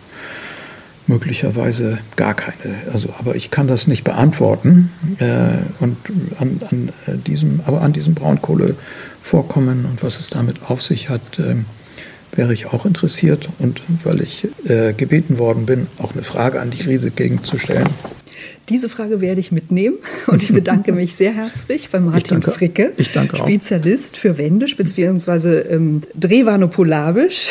Möglicherweise 1.07 1.99
gar 2.17 2.35
keine. 2.35 2.75
Also, 2.93 3.09
aber 3.19 3.35
ich 3.35 3.51
kann 3.51 3.67
das 3.67 3.87
nicht 3.87 4.05
beantworten. 4.05 4.91
Äh, 5.19 5.83
und 5.83 5.97
an, 6.39 6.61
an, 6.71 6.93
diesem, 7.27 7.61
aber 7.67 7.81
an 7.83 7.93
diesem 7.93 8.15
Braunkohlevorkommen 8.15 9.01
vorkommen 9.23 9.85
und 9.85 10.03
was 10.03 10.19
es 10.19 10.31
damit 10.31 10.57
auf 10.69 10.83
sich 10.83 11.09
hat, 11.09 11.21
ähm, 11.39 11.65
wäre 12.33 12.53
ich 12.53 12.67
auch 12.67 12.87
interessiert. 12.87 13.49
Und 13.59 13.83
weil 14.05 14.21
ich 14.23 14.49
äh, 14.65 14.93
gebeten 14.93 15.39
worden 15.39 15.67
bin, 15.67 15.87
auch 15.99 16.13
eine 16.13 16.23
Frage 16.23 16.61
an 16.61 16.71
die 16.71 16.79
Krise 16.79 17.11
gegenzustellen. 17.11 17.89
Diese 18.71 18.89
Frage 18.89 19.21
werde 19.21 19.41
ich 19.41 19.51
mitnehmen 19.51 19.97
und 20.29 20.45
ich 20.45 20.55
bedanke 20.55 20.93
mich 20.93 21.15
sehr 21.15 21.33
herzlich 21.35 21.91
bei 21.91 21.99
Martin 21.99 22.19
ich 22.19 22.29
danke, 22.29 22.51
Fricke, 22.53 22.93
ich 22.97 23.13
danke 23.13 23.37
Spezialist 23.37 24.17
für 24.17 24.39
Wendisch 24.39 24.77
bzw. 24.77 25.59
Ähm, 25.59 26.03
Drehwanopolabisch 26.15 27.51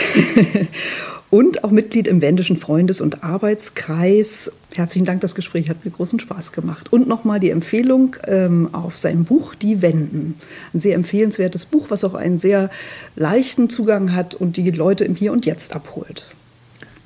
und 1.30 1.66
auch 1.66 1.72
Mitglied 1.72 2.08
im 2.08 2.22
Wendischen 2.22 2.56
Freundes- 2.56 3.02
und 3.02 3.22
Arbeitskreis. 3.24 4.54
Herzlichen 4.74 5.06
Dank, 5.06 5.20
das 5.20 5.36
Gespräch 5.36 5.70
hat 5.70 5.84
mir 5.84 5.92
großen 5.92 6.22
Spaß 6.22 6.54
gemacht. 6.54 6.94
Und 6.94 7.10
nochmal 7.10 7.42
die 7.42 7.50
Empfehlung 7.50 8.16
ähm, 8.26 8.70
auf 8.74 8.98
sein 8.98 9.26
Buch 9.26 9.56
Die 9.56 9.82
Wenden. 9.82 10.36
Ein 10.74 10.80
sehr 10.80 10.96
empfehlenswertes 10.96 11.66
Buch, 11.66 11.88
was 11.90 12.06
auch 12.06 12.14
einen 12.14 12.38
sehr 12.38 12.70
leichten 13.18 13.70
Zugang 13.70 14.16
hat 14.16 14.36
und 14.36 14.56
die 14.56 14.72
Leute 14.72 15.04
im 15.04 15.16
Hier 15.16 15.34
und 15.34 15.46
Jetzt 15.46 15.76
abholt. 15.76 16.28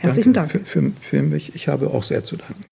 Herzlichen 0.04 0.34
Danke 0.34 0.60
Dank. 0.60 0.68
Für, 0.68 0.82
für, 0.82 0.92
für 1.02 1.24
mich. 1.24 1.56
Ich 1.56 1.68
habe 1.68 1.90
auch 1.90 2.04
sehr 2.04 2.24
zu 2.24 2.36
danken. 2.36 2.56